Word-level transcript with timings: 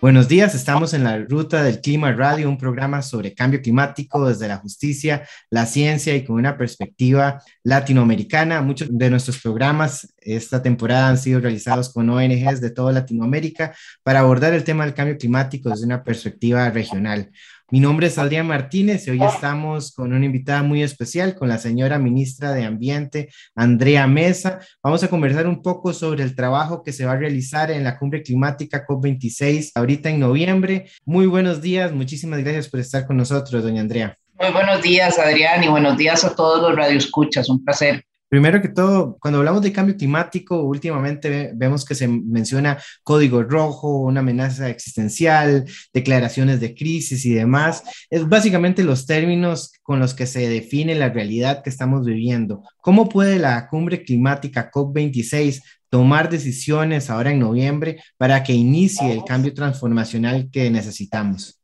Buenos 0.00 0.28
días, 0.28 0.54
estamos 0.54 0.94
en 0.94 1.04
la 1.04 1.18
Ruta 1.18 1.62
del 1.62 1.82
Clima 1.82 2.10
Radio, 2.10 2.48
un 2.48 2.56
programa 2.56 3.02
sobre 3.02 3.34
cambio 3.34 3.60
climático 3.60 4.26
desde 4.26 4.48
la 4.48 4.56
justicia, 4.56 5.28
la 5.50 5.66
ciencia 5.66 6.16
y 6.16 6.24
con 6.24 6.36
una 6.36 6.56
perspectiva 6.56 7.42
latinoamericana. 7.64 8.62
Muchos 8.62 8.88
de 8.90 9.10
nuestros 9.10 9.38
programas 9.42 10.14
esta 10.16 10.62
temporada 10.62 11.10
han 11.10 11.18
sido 11.18 11.40
realizados 11.40 11.92
con 11.92 12.08
ONGs 12.08 12.62
de 12.62 12.70
toda 12.70 12.92
Latinoamérica 12.92 13.74
para 14.02 14.20
abordar 14.20 14.54
el 14.54 14.64
tema 14.64 14.86
del 14.86 14.94
cambio 14.94 15.18
climático 15.18 15.68
desde 15.68 15.84
una 15.84 16.02
perspectiva 16.02 16.70
regional. 16.70 17.30
Mi 17.72 17.78
nombre 17.78 18.08
es 18.08 18.18
Adrián 18.18 18.48
Martínez 18.48 19.06
y 19.06 19.10
hoy 19.10 19.22
estamos 19.22 19.92
con 19.92 20.12
una 20.12 20.26
invitada 20.26 20.64
muy 20.64 20.82
especial, 20.82 21.36
con 21.36 21.48
la 21.48 21.56
señora 21.56 22.00
ministra 22.00 22.52
de 22.52 22.64
Ambiente, 22.64 23.28
Andrea 23.54 24.08
Mesa. 24.08 24.58
Vamos 24.82 25.04
a 25.04 25.08
conversar 25.08 25.46
un 25.46 25.62
poco 25.62 25.92
sobre 25.92 26.24
el 26.24 26.34
trabajo 26.34 26.82
que 26.82 26.92
se 26.92 27.04
va 27.04 27.12
a 27.12 27.16
realizar 27.16 27.70
en 27.70 27.84
la 27.84 27.96
cumbre 27.96 28.24
climática 28.24 28.84
COP26 28.84 29.70
ahorita 29.76 30.10
en 30.10 30.18
noviembre. 30.18 30.90
Muy 31.04 31.26
buenos 31.26 31.62
días, 31.62 31.92
muchísimas 31.92 32.40
gracias 32.40 32.68
por 32.68 32.80
estar 32.80 33.06
con 33.06 33.16
nosotros, 33.16 33.62
doña 33.62 33.82
Andrea. 33.82 34.16
Muy 34.40 34.50
buenos 34.50 34.82
días, 34.82 35.20
Adrián, 35.20 35.62
y 35.62 35.68
buenos 35.68 35.96
días 35.96 36.24
a 36.24 36.34
todos 36.34 36.60
los 36.60 36.74
radioescuchas. 36.74 37.48
Un 37.48 37.64
placer 37.64 38.04
Primero 38.30 38.62
que 38.62 38.68
todo, 38.68 39.18
cuando 39.20 39.40
hablamos 39.40 39.60
de 39.60 39.72
cambio 39.72 39.96
climático, 39.96 40.62
últimamente 40.62 41.50
vemos 41.52 41.84
que 41.84 41.96
se 41.96 42.06
menciona 42.06 42.78
código 43.02 43.42
rojo, 43.42 44.02
una 44.02 44.20
amenaza 44.20 44.70
existencial, 44.70 45.64
declaraciones 45.92 46.60
de 46.60 46.72
crisis 46.72 47.26
y 47.26 47.34
demás. 47.34 47.82
Es 48.08 48.28
básicamente 48.28 48.84
los 48.84 49.04
términos 49.04 49.72
con 49.82 49.98
los 49.98 50.14
que 50.14 50.26
se 50.26 50.48
define 50.48 50.94
la 50.94 51.08
realidad 51.08 51.64
que 51.64 51.70
estamos 51.70 52.06
viviendo. 52.06 52.62
¿Cómo 52.76 53.08
puede 53.08 53.40
la 53.40 53.68
cumbre 53.68 54.04
climática 54.04 54.70
COP26 54.70 55.60
tomar 55.88 56.30
decisiones 56.30 57.10
ahora 57.10 57.32
en 57.32 57.40
noviembre 57.40 58.00
para 58.16 58.44
que 58.44 58.52
inicie 58.52 59.10
el 59.10 59.24
cambio 59.24 59.52
transformacional 59.54 60.48
que 60.52 60.70
necesitamos? 60.70 61.60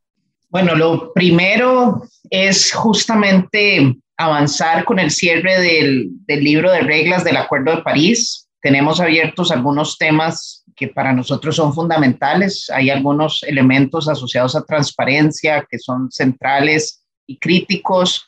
Bueno, 0.49 0.75
lo 0.75 1.13
primero 1.13 2.03
es 2.29 2.73
justamente 2.73 4.01
avanzar 4.17 4.85
con 4.85 4.99
el 4.99 5.11
cierre 5.11 5.61
del, 5.61 6.11
libro 6.27 6.71
de 6.71 6.81
reglas 6.81 7.25
del 7.25 7.37
Acuerdo 7.37 7.77
de 7.77 7.83
París. 7.83 8.49
Tenemos 8.61 9.01
abiertos 9.01 9.51
algunos 9.51 9.99
temas 9.99 10.65
que 10.75 10.89
para 10.89 11.13
nosotros 11.13 11.57
son 11.57 11.75
fundamentales. 11.75 12.71
Hay 12.71 12.91
algunos 12.91 13.43
elementos 13.43 14.09
asociados 14.09 14.57
a 14.57 14.65
transparencia 14.65 15.67
que 15.69 15.79
son 15.79 16.11
centrales 16.11 17.05
y 17.27 17.39
críticos. 17.39 18.27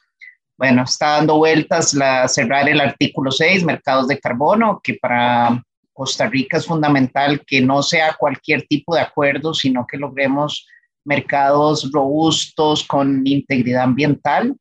Bueno, 0.56 0.82
está 0.82 1.16
dando 1.16 1.36
vueltas 1.36 1.94
la, 1.94 2.28
cerrar 2.28 2.68
el 2.68 2.80
artículo 2.80 3.30
6, 3.30 3.64
mercados 3.64 4.08
de 4.08 4.18
carbono, 4.18 4.80
que 4.82 4.94
para 4.94 5.62
Costa 5.92 6.28
Rica 6.28 6.58
es 6.58 6.66
fundamental 6.66 7.42
que 7.46 7.60
no 7.60 7.82
sea 7.82 8.14
cualquier 8.18 8.62
tipo 8.66 8.94
de 8.94 9.02
acuerdo, 9.02 9.54
sino 9.54 9.86
que 9.86 9.96
logremos 9.96 10.66
mercados 11.04 11.90
robustos 11.92 12.84
con 12.84 13.26
integridad 13.26 13.84
ambiental 13.84 14.54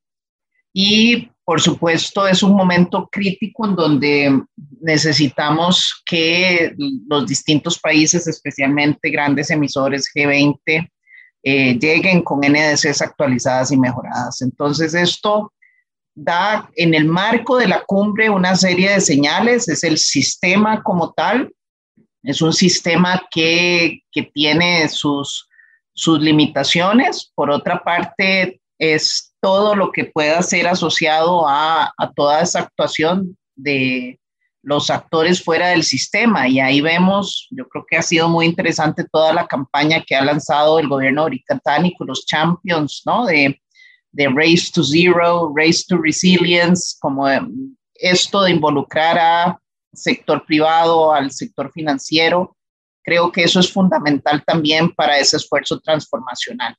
y 0.79 1.31
por 1.43 1.59
supuesto 1.59 2.27
es 2.27 2.43
un 2.43 2.55
momento 2.55 3.09
crítico 3.11 3.65
en 3.65 3.75
donde 3.75 4.43
necesitamos 4.79 6.03
que 6.05 6.75
los 7.09 7.25
distintos 7.25 7.79
países, 7.79 8.27
especialmente 8.27 9.09
grandes 9.09 9.49
emisores 9.49 10.05
G20, 10.15 10.87
eh, 11.41 11.79
lleguen 11.79 12.21
con 12.21 12.41
NDCs 12.41 13.01
actualizadas 13.01 13.71
y 13.71 13.77
mejoradas. 13.77 14.43
Entonces 14.43 14.93
esto 14.93 15.51
da 16.13 16.69
en 16.75 16.93
el 16.93 17.05
marco 17.05 17.57
de 17.57 17.69
la 17.69 17.83
cumbre 17.83 18.29
una 18.29 18.55
serie 18.55 18.91
de 18.91 19.01
señales, 19.01 19.67
es 19.67 19.83
el 19.83 19.97
sistema 19.97 20.83
como 20.83 21.11
tal, 21.13 21.51
es 22.21 22.39
un 22.39 22.53
sistema 22.53 23.19
que, 23.31 24.03
que 24.11 24.29
tiene 24.31 24.87
sus, 24.89 25.49
sus 25.91 26.21
limitaciones, 26.21 27.31
por 27.33 27.49
otra 27.49 27.83
parte 27.83 28.61
es 28.79 29.33
todo 29.41 29.75
lo 29.75 29.91
que 29.91 30.05
pueda 30.05 30.41
ser 30.41 30.67
asociado 30.67 31.47
a, 31.47 31.93
toda 32.15 32.41
esa 32.41 32.59
actuación 32.59 33.37
de 33.55 34.19
los 34.63 34.89
actores 34.89 35.43
fuera 35.43 35.69
del 35.69 35.83
sistema. 35.83 36.47
Y 36.47 36.59
ahí 36.59 36.81
vemos, 36.81 37.47
yo 37.51 37.67
creo 37.67 37.85
que 37.87 37.97
ha 37.97 38.01
sido 38.01 38.27
muy 38.29 38.45
interesante 38.45 39.05
toda 39.11 39.33
la 39.33 39.47
campaña 39.47 40.03
que 40.05 40.15
ha 40.15 40.23
lanzado 40.23 40.79
el 40.79 40.87
gobierno 40.87 41.25
británico, 41.25 42.05
los 42.05 42.25
champions, 42.25 43.03
¿no? 43.05 43.25
De, 43.25 43.59
de 44.11 44.27
Race 44.27 44.71
to 44.73 44.83
Zero, 44.83 45.53
Race 45.55 45.83
to 45.87 45.97
Resilience, 45.97 46.97
como 46.99 47.27
esto 47.95 48.41
de 48.43 48.51
involucrar 48.51 49.17
a 49.17 49.59
sector 49.93 50.45
privado, 50.45 51.13
al 51.13 51.31
sector 51.31 51.71
financiero. 51.71 52.55
Creo 53.03 53.31
que 53.31 53.43
eso 53.43 53.59
es 53.59 53.71
fundamental 53.71 54.43
también 54.45 54.93
para 54.93 55.17
ese 55.17 55.37
esfuerzo 55.37 55.79
transformacional. 55.79 56.75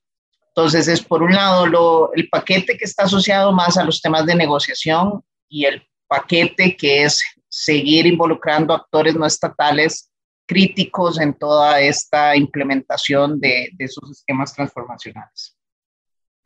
Entonces, 0.58 0.88
es 0.88 1.00
por 1.00 1.22
un 1.22 1.32
lado 1.32 2.10
el 2.16 2.28
paquete 2.28 2.76
que 2.76 2.84
está 2.84 3.04
asociado 3.04 3.52
más 3.52 3.76
a 3.76 3.84
los 3.84 4.02
temas 4.02 4.26
de 4.26 4.34
negociación 4.34 5.22
y 5.48 5.66
el 5.66 5.80
paquete 6.08 6.76
que 6.76 7.04
es 7.04 7.22
seguir 7.48 8.06
involucrando 8.06 8.74
actores 8.74 9.14
no 9.14 9.24
estatales 9.24 10.10
críticos 10.48 11.20
en 11.20 11.32
toda 11.34 11.80
esta 11.80 12.34
implementación 12.34 13.38
de, 13.38 13.68
de 13.72 13.84
esos 13.84 14.10
esquemas 14.10 14.52
transformacionales. 14.52 15.56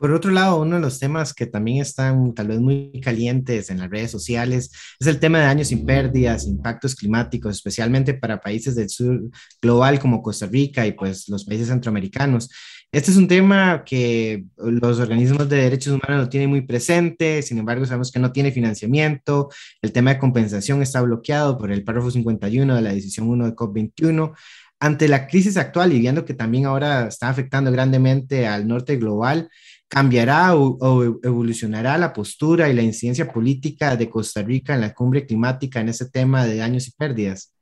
Por 0.03 0.11
otro 0.11 0.33
lado, 0.33 0.61
uno 0.61 0.75
de 0.75 0.83
los 0.83 0.99
temas 0.99 1.33
que 1.33 1.47
también 1.47 1.81
están 1.81 2.35
tal 2.35 2.49
vez 2.49 2.59
muy 2.59 3.01
calientes 3.01 3.71
en 3.71 3.79
las 3.79 3.89
redes 3.89 4.11
sociales 4.11 4.73
es 4.99 5.07
el 5.07 5.21
tema 5.21 5.39
de 5.39 5.45
daños 5.45 5.69
sin 5.69 5.87
pérdidas, 5.87 6.45
impactos 6.47 6.97
climáticos, 6.97 7.55
especialmente 7.55 8.13
para 8.13 8.41
países 8.41 8.75
del 8.75 8.91
sur 8.91 9.31
global 9.63 10.01
como 10.01 10.21
Costa 10.21 10.47
Rica 10.47 10.85
y 10.87 10.93
pues 10.93 11.29
los 11.29 11.45
países 11.45 11.69
centroamericanos. 11.69 12.51
Este 12.93 13.11
es 13.11 13.17
un 13.17 13.27
tema 13.27 13.85
que 13.87 14.45
los 14.59 15.01
organismos 15.01 15.49
de 15.49 15.57
derechos 15.57 15.95
humanos 15.95 16.25
lo 16.25 16.29
tienen 16.29 16.51
muy 16.51 16.61
presente, 16.61 17.41
sin 17.41 17.57
embargo 17.57 17.87
sabemos 17.87 18.13
que 18.13 18.19
no 18.19 18.33
tiene 18.33 18.53
financiamiento, 18.53 19.49
el 19.81 19.93
tema 19.93 20.13
de 20.13 20.19
compensación 20.19 20.83
está 20.83 21.01
bloqueado 21.01 21.57
por 21.57 21.73
el 21.73 21.85
párrafo 21.85 22.11
51 22.11 22.75
de 22.75 22.83
la 22.83 22.93
decisión 22.93 23.31
1 23.31 23.47
de 23.47 23.57
COP21. 23.57 24.35
Ante 24.79 25.09
la 25.09 25.27
crisis 25.27 25.57
actual 25.57 25.95
y 25.95 26.01
viendo 26.01 26.27
que 26.27 26.35
también 26.35 26.67
ahora 26.67 27.09
está 27.09 27.31
afectando 27.31 27.73
grandemente 27.73 28.47
al 28.47 28.69
norte 28.69 28.97
global, 28.97 29.49
¿cambiará 29.89 30.55
o, 30.55 30.77
o 30.79 31.03
evolucionará 31.23 31.97
la 31.97 32.13
postura 32.13 32.69
y 32.69 32.75
la 32.75 32.83
incidencia 32.83 33.33
política 33.33 33.97
de 33.97 34.11
Costa 34.11 34.43
Rica 34.43 34.75
en 34.75 34.83
la 34.83 34.93
cumbre 34.93 35.25
climática 35.25 35.81
en 35.81 35.89
ese 35.89 36.11
tema 36.11 36.45
de 36.45 36.57
daños 36.57 36.89
y 36.89 36.91
pérdidas? 36.93 37.55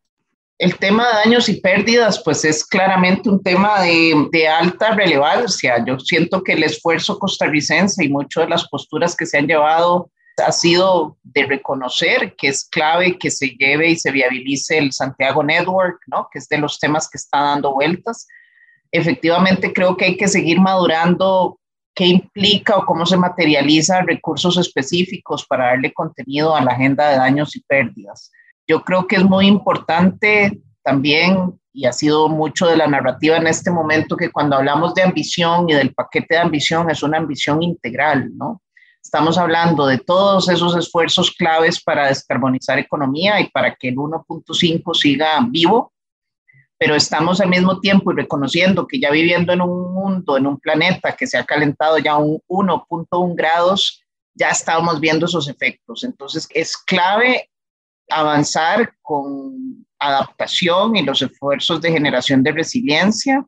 El 0.60 0.76
tema 0.76 1.08
de 1.08 1.14
daños 1.14 1.48
y 1.48 1.58
pérdidas, 1.58 2.22
pues 2.22 2.44
es 2.44 2.66
claramente 2.66 3.30
un 3.30 3.42
tema 3.42 3.80
de, 3.80 4.46
alta 4.46 4.90
relevancia. 4.90 5.82
Yo 5.86 5.98
siento 5.98 6.44
que 6.44 6.52
el 6.52 6.62
esfuerzo 6.62 7.18
costarricense 7.18 8.04
y 8.04 8.10
muchas 8.10 8.44
de 8.44 8.50
las 8.50 8.68
posturas 8.68 9.16
que 9.16 9.24
se 9.24 9.38
han 9.38 9.46
llevado 9.46 10.10
ha 10.36 10.52
sido 10.52 11.16
de 11.22 11.46
reconocer 11.46 12.34
que 12.36 12.48
es 12.48 12.68
clave 12.68 13.16
que 13.16 13.30
se 13.30 13.56
lleve 13.58 13.88
y 13.88 13.96
se 13.96 14.10
viabilice 14.10 14.76
el 14.76 14.92
Santiago 14.92 15.42
Network, 15.42 15.98
¿no? 16.08 16.28
que 16.30 16.38
es 16.38 16.46
de 16.50 16.58
los 16.58 16.78
temas 16.78 17.08
que 17.08 17.16
está 17.16 17.40
dando 17.40 17.72
vueltas. 17.72 18.28
Efectivamente, 18.92 19.72
creo 19.72 19.96
que 19.96 20.04
hay 20.04 20.16
que 20.18 20.28
seguir 20.28 20.60
madurando 20.60 21.58
qué 21.94 22.04
implica 22.04 22.76
o 22.76 22.84
cómo 22.84 23.06
se 23.06 23.16
materializa 23.16 24.02
recursos 24.02 24.58
específicos 24.58 25.46
para 25.46 25.68
darle 25.68 25.94
contenido 25.94 26.54
a 26.54 26.62
la 26.62 26.72
agenda 26.72 27.08
de 27.08 27.16
daños 27.16 27.56
y 27.56 27.62
pérdidas. 27.62 28.30
Yo 28.70 28.84
creo 28.84 29.08
que 29.08 29.16
es 29.16 29.24
muy 29.24 29.48
importante 29.48 30.62
también, 30.84 31.60
y 31.72 31.86
ha 31.86 31.92
sido 31.92 32.28
mucho 32.28 32.68
de 32.68 32.76
la 32.76 32.86
narrativa 32.86 33.36
en 33.36 33.48
este 33.48 33.68
momento, 33.68 34.16
que 34.16 34.30
cuando 34.30 34.54
hablamos 34.54 34.94
de 34.94 35.02
ambición 35.02 35.68
y 35.68 35.74
del 35.74 35.92
paquete 35.92 36.34
de 36.34 36.42
ambición 36.42 36.88
es 36.88 37.02
una 37.02 37.18
ambición 37.18 37.64
integral, 37.64 38.30
¿no? 38.36 38.62
Estamos 39.02 39.38
hablando 39.38 39.86
de 39.86 39.98
todos 39.98 40.48
esos 40.48 40.76
esfuerzos 40.76 41.32
claves 41.32 41.82
para 41.82 42.06
descarbonizar 42.06 42.78
economía 42.78 43.40
y 43.40 43.48
para 43.50 43.74
que 43.74 43.88
el 43.88 43.96
1.5 43.96 44.94
siga 44.94 45.44
vivo, 45.48 45.92
pero 46.78 46.94
estamos 46.94 47.40
al 47.40 47.48
mismo 47.48 47.80
tiempo 47.80 48.12
y 48.12 48.14
reconociendo 48.14 48.86
que 48.86 49.00
ya 49.00 49.10
viviendo 49.10 49.52
en 49.52 49.62
un 49.62 49.92
mundo, 49.92 50.36
en 50.36 50.46
un 50.46 50.60
planeta 50.60 51.16
que 51.16 51.26
se 51.26 51.36
ha 51.36 51.42
calentado 51.42 51.98
ya 51.98 52.16
un 52.18 52.40
1.1 52.46 53.34
grados, 53.34 54.04
ya 54.32 54.50
estamos 54.50 55.00
viendo 55.00 55.26
esos 55.26 55.48
efectos. 55.48 56.04
Entonces 56.04 56.46
es 56.54 56.76
clave 56.76 57.49
avanzar 58.10 58.92
con 59.02 59.86
adaptación 59.98 60.96
y 60.96 61.02
los 61.02 61.22
esfuerzos 61.22 61.80
de 61.80 61.92
generación 61.92 62.42
de 62.42 62.52
resiliencia 62.52 63.44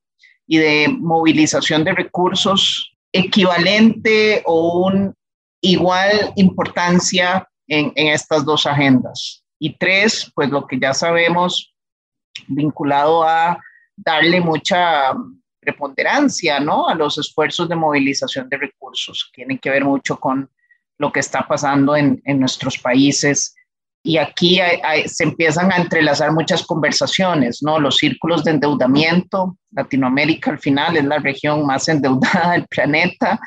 y 0.46 0.58
de 0.58 0.88
movilización 0.88 1.84
de 1.84 1.92
recursos 1.92 2.96
equivalente 3.12 4.42
o 4.44 4.86
un 4.86 5.14
igual 5.62 6.32
importancia 6.36 7.48
en, 7.68 7.92
en 7.94 8.08
estas 8.08 8.44
dos 8.44 8.66
agendas. 8.66 9.44
Y 9.58 9.76
tres, 9.76 10.30
pues 10.34 10.50
lo 10.50 10.66
que 10.66 10.78
ya 10.78 10.92
sabemos 10.92 11.74
vinculado 12.48 13.22
a 13.22 13.58
darle 13.96 14.40
mucha 14.40 15.12
preponderancia 15.60 16.58
¿no? 16.58 16.88
a 16.88 16.94
los 16.94 17.18
esfuerzos 17.18 17.68
de 17.68 17.76
movilización 17.76 18.48
de 18.48 18.56
recursos. 18.56 19.30
Tienen 19.32 19.58
que 19.58 19.70
ver 19.70 19.84
mucho 19.84 20.18
con 20.18 20.50
lo 20.98 21.12
que 21.12 21.20
está 21.20 21.46
pasando 21.46 21.94
en, 21.94 22.20
en 22.24 22.40
nuestros 22.40 22.78
países. 22.78 23.54
Y 24.04 24.18
aquí 24.18 24.58
se 25.06 25.24
empiezan 25.24 25.70
a 25.72 25.76
entrelazar 25.76 26.32
muchas 26.32 26.64
conversaciones, 26.64 27.62
¿no? 27.62 27.78
Los 27.78 27.98
círculos 27.98 28.42
de 28.42 28.50
endeudamiento. 28.50 29.56
Latinoamérica 29.70 30.50
al 30.50 30.58
final 30.58 30.96
es 30.96 31.04
la 31.04 31.18
región 31.18 31.64
más 31.64 31.88
endeudada 31.88 32.52
del 32.52 32.66
planeta. 32.66 33.38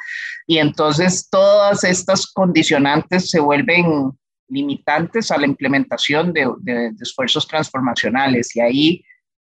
Y 0.47 0.59
entonces 0.59 1.27
todas 1.29 1.83
estas 1.83 2.31
condicionantes 2.31 3.29
se 3.29 3.39
vuelven 3.39 4.11
limitantes 4.47 5.31
a 5.31 5.37
la 5.37 5.45
implementación 5.45 6.31
de, 6.31 6.91
esfuerzos 7.01 7.47
transformacionales. 7.47 8.55
Y 8.55 8.61
ahí 8.61 9.03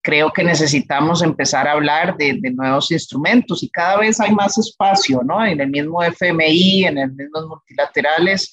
creo 0.03 0.31
que 0.33 0.45
necesitamos 0.45 1.23
empezar 1.23 1.67
a 1.67 1.73
hablar 1.73 2.17
de, 2.19 2.39
de, 2.41 2.51
nuevos 2.51 2.91
instrumentos 2.91 3.63
y 3.63 3.71
cada 3.71 3.99
vez 3.99 4.21
hay 4.21 4.33
más 4.33 4.59
espacio, 4.59 5.23
¿no? 5.25 5.45
En 5.45 5.61
el 5.61 5.71
mismo 5.71 6.03
FMI, 6.03 6.85
en 6.85 6.99
el 6.99 7.13
mismos 7.13 7.47
multilaterales, 7.47 8.51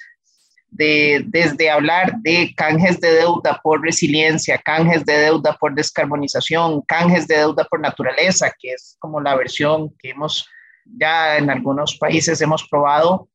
de, 0.69 1.23
desde 1.27 1.69
hablar 1.69 2.17
de 2.21 2.53
canjes 2.55 2.99
de 2.99 3.11
deuda 3.11 3.59
por 3.63 3.81
resiliencia, 3.81 4.57
canjes 4.57 5.05
de 5.05 5.17
deuda 5.17 5.57
por 5.59 5.73
descarbonización, 5.73 6.81
canjes 6.81 7.27
de 7.27 7.37
deuda 7.37 7.65
por 7.65 7.79
naturaleza, 7.79 8.51
que 8.59 8.71
es 8.71 8.95
como 8.99 9.21
la 9.21 9.35
versión 9.35 9.89
que 9.99 10.11
hemos 10.11 10.47
ya 10.95 11.37
en 11.37 11.49
algunos 11.49 11.97
países 11.97 12.41
hemos 12.41 12.67
probado, 12.67 13.29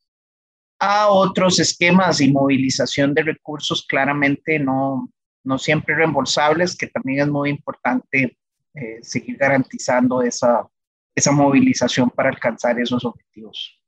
a 0.78 1.08
otros 1.08 1.60
esquemas 1.60 2.20
y 2.20 2.32
movilización 2.32 3.14
de 3.14 3.22
recursos 3.22 3.86
claramente 3.86 4.58
no, 4.58 5.08
no 5.44 5.58
siempre 5.58 5.94
reembolsables, 5.94 6.76
que 6.76 6.88
también 6.88 7.20
es 7.20 7.28
muy 7.28 7.50
importante 7.50 8.36
eh, 8.74 8.98
seguir 9.02 9.36
garantizando 9.36 10.22
esa, 10.22 10.66
esa 11.14 11.30
movilización 11.30 12.10
para 12.10 12.30
alcanzar 12.30 12.80
esos 12.80 13.04
objetivos. 13.04 13.80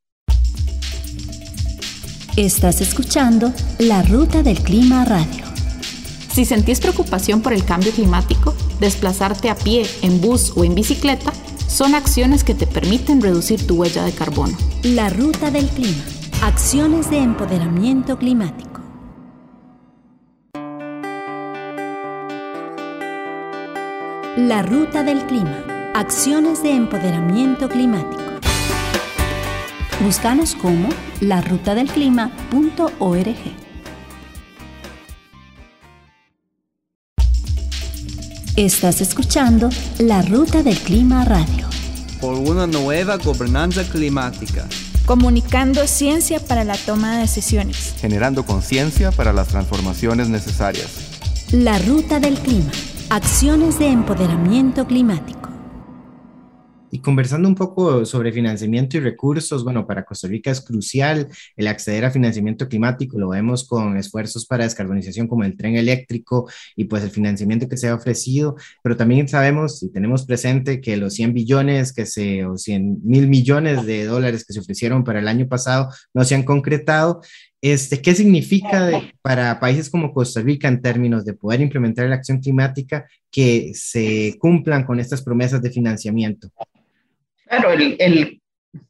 Estás 2.36 2.80
escuchando 2.80 3.52
La 3.78 4.02
Ruta 4.02 4.42
del 4.42 4.58
Clima 4.58 5.04
Radio. 5.04 5.44
Si 6.32 6.44
sentís 6.44 6.80
preocupación 6.80 7.42
por 7.42 7.52
el 7.52 7.64
cambio 7.64 7.92
climático, 7.92 8.56
desplazarte 8.80 9.50
a 9.50 9.54
pie, 9.54 9.86
en 10.02 10.20
bus 10.20 10.52
o 10.56 10.64
en 10.64 10.74
bicicleta 10.74 11.32
son 11.68 11.94
acciones 11.94 12.42
que 12.42 12.54
te 12.54 12.66
permiten 12.66 13.22
reducir 13.22 13.64
tu 13.64 13.76
huella 13.76 14.04
de 14.04 14.10
carbono. 14.10 14.58
La 14.82 15.10
Ruta 15.10 15.52
del 15.52 15.68
Clima. 15.68 16.02
Acciones 16.42 17.08
de 17.08 17.18
empoderamiento 17.18 18.18
climático. 18.18 18.80
La 24.36 24.62
Ruta 24.62 25.04
del 25.04 25.24
Clima. 25.26 25.92
Acciones 25.94 26.64
de 26.64 26.72
empoderamiento 26.72 27.68
climático. 27.68 28.33
Búscanos 30.04 30.54
como 30.54 30.90
larutadelclima.org. 31.22 33.36
Estás 38.54 39.00
escuchando 39.00 39.70
La 39.98 40.20
Ruta 40.20 40.62
del 40.62 40.78
Clima 40.78 41.24
Radio. 41.24 41.66
Por 42.20 42.34
una 42.34 42.66
nueva 42.66 43.16
gobernanza 43.16 43.82
climática. 43.84 44.68
Comunicando 45.06 45.86
ciencia 45.86 46.38
para 46.38 46.64
la 46.64 46.76
toma 46.76 47.14
de 47.14 47.22
decisiones. 47.22 47.94
Generando 47.98 48.44
conciencia 48.44 49.10
para 49.10 49.32
las 49.32 49.48
transformaciones 49.48 50.28
necesarias. 50.28 50.90
La 51.50 51.78
Ruta 51.78 52.20
del 52.20 52.34
Clima 52.34 52.70
Acciones 53.10 53.78
de 53.78 53.88
empoderamiento 53.88 54.86
climático. 54.86 55.43
Y 56.94 57.00
conversando 57.00 57.48
un 57.48 57.56
poco 57.56 58.06
sobre 58.06 58.30
financiamiento 58.30 58.96
y 58.96 59.00
recursos, 59.00 59.64
bueno, 59.64 59.84
para 59.84 60.04
Costa 60.04 60.28
Rica 60.28 60.52
es 60.52 60.60
crucial 60.60 61.26
el 61.56 61.66
acceder 61.66 62.04
a 62.04 62.12
financiamiento 62.12 62.68
climático, 62.68 63.18
lo 63.18 63.30
vemos 63.30 63.66
con 63.66 63.96
esfuerzos 63.96 64.46
para 64.46 64.62
descarbonización 64.62 65.26
como 65.26 65.42
el 65.42 65.56
tren 65.56 65.74
eléctrico 65.74 66.48
y 66.76 66.84
pues 66.84 67.02
el 67.02 67.10
financiamiento 67.10 67.68
que 67.68 67.78
se 67.78 67.88
ha 67.88 67.96
ofrecido, 67.96 68.54
pero 68.80 68.96
también 68.96 69.26
sabemos 69.26 69.82
y 69.82 69.90
tenemos 69.90 70.24
presente 70.24 70.80
que 70.80 70.96
los 70.96 71.14
100 71.14 71.34
billones 71.34 71.92
que 71.92 72.06
se, 72.06 72.44
o 72.44 72.56
100 72.56 73.00
mil 73.02 73.26
millones 73.26 73.84
de 73.86 74.04
dólares 74.04 74.44
que 74.44 74.52
se 74.52 74.60
ofrecieron 74.60 75.02
para 75.02 75.18
el 75.18 75.26
año 75.26 75.48
pasado 75.48 75.88
no 76.14 76.22
se 76.22 76.36
han 76.36 76.44
concretado. 76.44 77.22
Este, 77.60 78.00
¿Qué 78.00 78.14
significa 78.14 79.02
para 79.20 79.58
países 79.58 79.90
como 79.90 80.12
Costa 80.12 80.42
Rica 80.42 80.68
en 80.68 80.80
términos 80.80 81.24
de 81.24 81.34
poder 81.34 81.60
implementar 81.60 82.08
la 82.08 82.14
acción 82.14 82.38
climática 82.38 83.04
que 83.32 83.72
se 83.74 84.36
cumplan 84.38 84.84
con 84.84 85.00
estas 85.00 85.22
promesas 85.22 85.60
de 85.60 85.72
financiamiento? 85.72 86.52
Claro, 87.54 87.72
el, 87.72 87.94
el, 88.00 88.42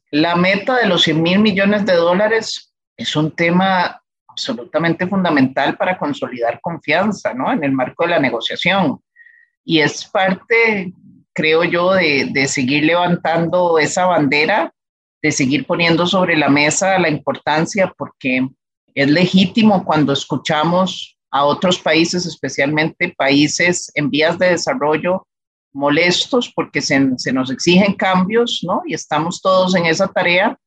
la 0.09 0.35
meta 0.35 0.77
de 0.77 0.87
los 0.87 1.03
100 1.03 1.21
mil 1.21 1.39
millones 1.39 1.85
de 1.85 1.93
dólares 1.93 2.73
es 2.97 3.15
un 3.15 3.29
tema 3.29 4.01
absolutamente 4.27 5.05
fundamental 5.05 5.77
para 5.77 5.99
consolidar 5.99 6.59
confianza 6.61 7.31
¿no? 7.35 7.51
en 7.51 7.63
el 7.63 7.71
marco 7.71 8.05
de 8.05 8.09
la 8.11 8.19
negociación. 8.19 8.99
Y 9.63 9.81
es 9.81 10.05
parte, 10.05 10.93
creo 11.31 11.63
yo, 11.63 11.93
de, 11.93 12.29
de 12.31 12.47
seguir 12.47 12.85
levantando 12.85 13.77
esa 13.77 14.07
bandera, 14.07 14.73
de 15.21 15.31
seguir 15.31 15.67
poniendo 15.67 16.07
sobre 16.07 16.35
la 16.35 16.49
mesa 16.49 16.97
la 16.97 17.09
importancia, 17.09 17.93
porque 17.95 18.47
es 18.95 19.09
legítimo 19.11 19.85
cuando 19.85 20.11
escuchamos 20.11 21.19
a 21.29 21.43
otros 21.43 21.77
países, 21.77 22.25
especialmente 22.25 23.13
países 23.15 23.91
en 23.93 24.09
vías 24.09 24.39
de 24.39 24.49
desarrollo, 24.49 25.27
molestos 25.75 26.51
porque 26.55 26.81
se, 26.81 27.11
se, 27.17 27.33
nos 27.33 27.51
exigen 27.51 27.93
cambios, 27.93 28.61
¿no? 28.63 28.81
Y 28.85 28.93
estamos 28.93 29.41
todos 29.41 29.75
en 29.75 29.85
esa 29.85 30.07
tarea, 30.07 30.57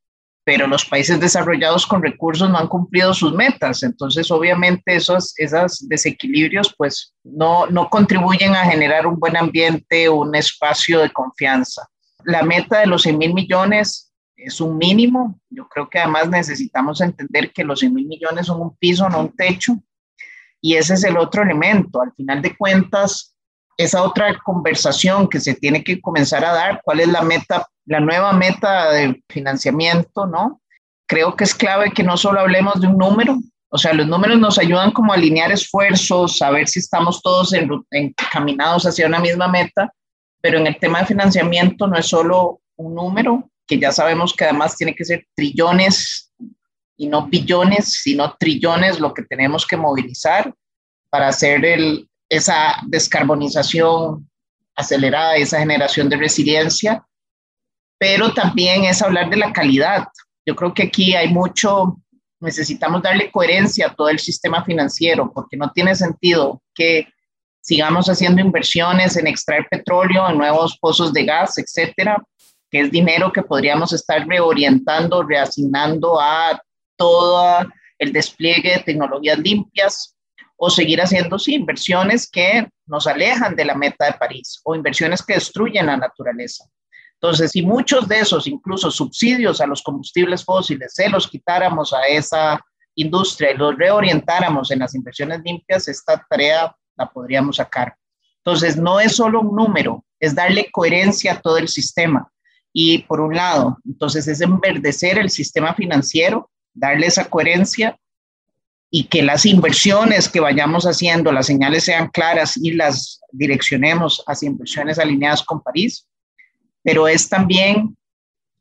pero 0.44 0.66
los 0.66 0.84
países 0.84 1.18
desarrollados 1.18 1.86
con 1.86 2.02
recursos 2.02 2.48
no 2.48 2.58
han 2.58 2.68
cumplido 2.68 3.12
sus 3.14 3.34
metas. 3.34 3.82
Entonces, 3.82 4.30
obviamente, 4.30 4.94
esos, 4.94 5.32
esos 5.38 5.88
desequilibrios, 5.88 6.74
pues, 6.76 7.14
no, 7.24 7.66
no 7.66 7.88
contribuyen 7.88 8.54
a 8.54 8.64
generar 8.64 9.06
un 9.06 9.18
buen 9.18 9.36
ambiente, 9.36 10.08
un 10.08 10.34
espacio 10.34 11.00
de 11.00 11.10
confianza. 11.10 11.88
La 12.24 12.42
meta 12.42 12.80
de 12.80 12.86
los 12.86 13.02
100 13.02 13.18
mil 13.18 13.34
millones 13.34 14.12
es 14.36 14.60
un 14.60 14.76
mínimo. 14.76 15.40
Yo 15.48 15.68
creo 15.68 15.88
que 15.88 15.98
además 15.98 16.28
necesitamos 16.28 17.00
entender 17.00 17.52
que 17.52 17.64
los 17.64 17.80
100 17.80 17.94
mil 17.94 18.06
millones 18.06 18.46
son 18.46 18.60
un 18.60 18.76
piso, 18.76 19.08
no 19.08 19.20
un 19.20 19.34
techo. 19.34 19.78
Y 20.60 20.74
ese 20.74 20.94
es 20.94 21.04
el 21.04 21.16
otro 21.16 21.42
elemento. 21.42 22.02
Al 22.02 22.12
final 22.12 22.42
de 22.42 22.56
cuentas, 22.56 23.37
esa 23.78 24.02
otra 24.02 24.36
conversación 24.40 25.28
que 25.28 25.40
se 25.40 25.54
tiene 25.54 25.84
que 25.84 26.00
comenzar 26.00 26.44
a 26.44 26.52
dar, 26.52 26.80
cuál 26.84 27.00
es 27.00 27.08
la 27.08 27.22
meta, 27.22 27.66
la 27.86 28.00
nueva 28.00 28.32
meta 28.32 28.90
de 28.90 29.22
financiamiento, 29.28 30.26
¿no? 30.26 30.60
Creo 31.06 31.36
que 31.36 31.44
es 31.44 31.54
clave 31.54 31.92
que 31.92 32.02
no 32.02 32.16
solo 32.16 32.40
hablemos 32.40 32.80
de 32.80 32.88
un 32.88 32.98
número, 32.98 33.38
o 33.70 33.78
sea, 33.78 33.92
los 33.92 34.06
números 34.06 34.38
nos 34.38 34.58
ayudan 34.58 34.90
como 34.90 35.12
a 35.12 35.16
alinear 35.16 35.52
esfuerzos, 35.52 36.42
a 36.42 36.50
ver 36.50 36.68
si 36.68 36.80
estamos 36.80 37.22
todos 37.22 37.54
encaminados 37.90 38.84
hacia 38.84 39.06
una 39.06 39.20
misma 39.20 39.46
meta, 39.46 39.92
pero 40.40 40.58
en 40.58 40.66
el 40.66 40.78
tema 40.78 41.00
de 41.00 41.06
financiamiento 41.06 41.86
no 41.86 41.96
es 41.96 42.06
solo 42.06 42.60
un 42.76 42.94
número, 42.94 43.48
que 43.66 43.78
ya 43.78 43.92
sabemos 43.92 44.34
que 44.34 44.44
además 44.44 44.76
tiene 44.76 44.94
que 44.94 45.04
ser 45.04 45.26
trillones 45.36 46.32
y 46.96 47.06
no 47.06 47.26
billones, 47.26 47.92
sino 47.92 48.34
trillones 48.38 48.98
lo 48.98 49.14
que 49.14 49.22
tenemos 49.22 49.66
que 49.66 49.76
movilizar 49.76 50.52
para 51.10 51.28
hacer 51.28 51.64
el, 51.64 52.07
esa 52.28 52.76
descarbonización 52.86 54.28
acelerada, 54.74 55.36
esa 55.36 55.58
generación 55.58 56.08
de 56.08 56.16
resiliencia, 56.16 57.04
pero 57.98 58.32
también 58.32 58.84
es 58.84 59.02
hablar 59.02 59.28
de 59.30 59.36
la 59.36 59.52
calidad. 59.52 60.06
Yo 60.46 60.54
creo 60.54 60.72
que 60.72 60.84
aquí 60.84 61.14
hay 61.14 61.28
mucho, 61.28 61.96
necesitamos 62.40 63.02
darle 63.02 63.30
coherencia 63.30 63.88
a 63.88 63.94
todo 63.94 64.08
el 64.08 64.18
sistema 64.18 64.64
financiero, 64.64 65.32
porque 65.34 65.56
no 65.56 65.72
tiene 65.72 65.94
sentido 65.96 66.62
que 66.74 67.08
sigamos 67.60 68.08
haciendo 68.08 68.40
inversiones 68.40 69.16
en 69.16 69.26
extraer 69.26 69.66
petróleo, 69.68 70.28
en 70.28 70.38
nuevos 70.38 70.78
pozos 70.78 71.12
de 71.12 71.24
gas, 71.24 71.58
etcétera, 71.58 72.22
que 72.70 72.80
es 72.80 72.90
dinero 72.90 73.32
que 73.32 73.42
podríamos 73.42 73.92
estar 73.92 74.26
reorientando, 74.26 75.22
reasignando 75.22 76.20
a 76.20 76.60
todo 76.96 77.66
el 77.98 78.12
despliegue 78.12 78.74
de 78.74 78.82
tecnologías 78.84 79.38
limpias 79.38 80.17
o 80.60 80.68
seguir 80.68 81.00
haciendo 81.00 81.38
sí, 81.38 81.54
inversiones 81.54 82.28
que 82.28 82.68
nos 82.86 83.06
alejan 83.06 83.54
de 83.54 83.64
la 83.64 83.74
meta 83.74 84.06
de 84.06 84.14
París 84.14 84.60
o 84.64 84.74
inversiones 84.74 85.22
que 85.22 85.34
destruyen 85.34 85.86
la 85.86 85.96
naturaleza. 85.96 86.64
Entonces, 87.14 87.52
si 87.52 87.62
muchos 87.62 88.08
de 88.08 88.18
esos, 88.20 88.46
incluso 88.46 88.90
subsidios 88.90 89.60
a 89.60 89.66
los 89.66 89.82
combustibles 89.82 90.44
fósiles, 90.44 90.94
se 90.94 91.08
los 91.08 91.28
quitáramos 91.28 91.92
a 91.92 92.02
esa 92.08 92.60
industria 92.96 93.52
y 93.52 93.56
los 93.56 93.76
reorientáramos 93.76 94.70
en 94.72 94.80
las 94.80 94.94
inversiones 94.94 95.40
limpias, 95.44 95.86
esta 95.86 96.24
tarea 96.28 96.74
la 96.96 97.08
podríamos 97.08 97.56
sacar. 97.56 97.94
Entonces, 98.44 98.76
no 98.76 98.98
es 98.98 99.14
solo 99.14 99.40
un 99.40 99.54
número, 99.54 100.04
es 100.18 100.34
darle 100.34 100.70
coherencia 100.72 101.34
a 101.34 101.40
todo 101.40 101.58
el 101.58 101.68
sistema. 101.68 102.30
Y 102.72 102.98
por 102.98 103.20
un 103.20 103.34
lado, 103.34 103.78
entonces 103.84 104.26
es 104.26 104.40
enverdecer 104.40 105.18
el 105.18 105.30
sistema 105.30 105.74
financiero, 105.74 106.50
darle 106.74 107.06
esa 107.06 107.28
coherencia 107.28 107.96
y 108.90 109.04
que 109.04 109.22
las 109.22 109.44
inversiones 109.44 110.28
que 110.28 110.40
vayamos 110.40 110.84
haciendo, 110.84 111.30
las 111.30 111.46
señales 111.46 111.84
sean 111.84 112.08
claras 112.08 112.56
y 112.56 112.72
las 112.72 113.20
direccionemos 113.32 114.22
hacia 114.26 114.46
inversiones 114.46 114.98
alineadas 114.98 115.42
con 115.42 115.62
París, 115.62 116.06
pero 116.82 117.06
es 117.06 117.28
también 117.28 117.96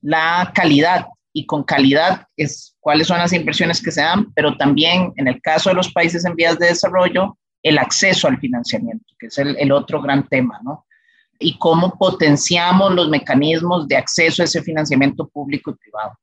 la 0.02 0.52
calidad 0.54 1.08
y 1.32 1.46
con 1.46 1.64
calidad 1.64 2.26
es 2.36 2.76
cuáles 2.80 3.08
son 3.08 3.20
las 3.20 3.32
inversiones 3.32 3.82
que 3.82 3.92
se 3.92 4.02
dan, 4.02 4.32
pero 4.34 4.58
también 4.58 5.14
en 5.16 5.28
el 5.28 5.42
caso 5.42 5.70
de 5.70 5.76
los 5.76 5.92
países 5.92 6.26
en 6.26 6.36
vías 6.36 6.58
de 6.60 6.68
desarrollo, 6.68 7.38
el 7.64 7.78
acceso 7.78 8.28
al 8.28 8.40
financiamiento, 8.40 9.06
que 9.20 9.28
es 9.28 9.38
el, 9.38 9.56
el 9.58 9.72
otro 9.72 10.02
gran 10.02 10.28
tema, 10.28 10.60
¿no? 10.64 10.86
Y 11.40 11.58
cómo 11.58 11.96
potenciamos 11.98 12.94
los 12.94 13.10
mecanismos 13.10 13.88
de 13.88 13.98
acceso 13.98 14.42
a 14.42 14.46
ese 14.46 14.64
financiamiento 14.64 15.28
público 15.28 15.72
y 15.72 15.76
privado. 15.76 16.14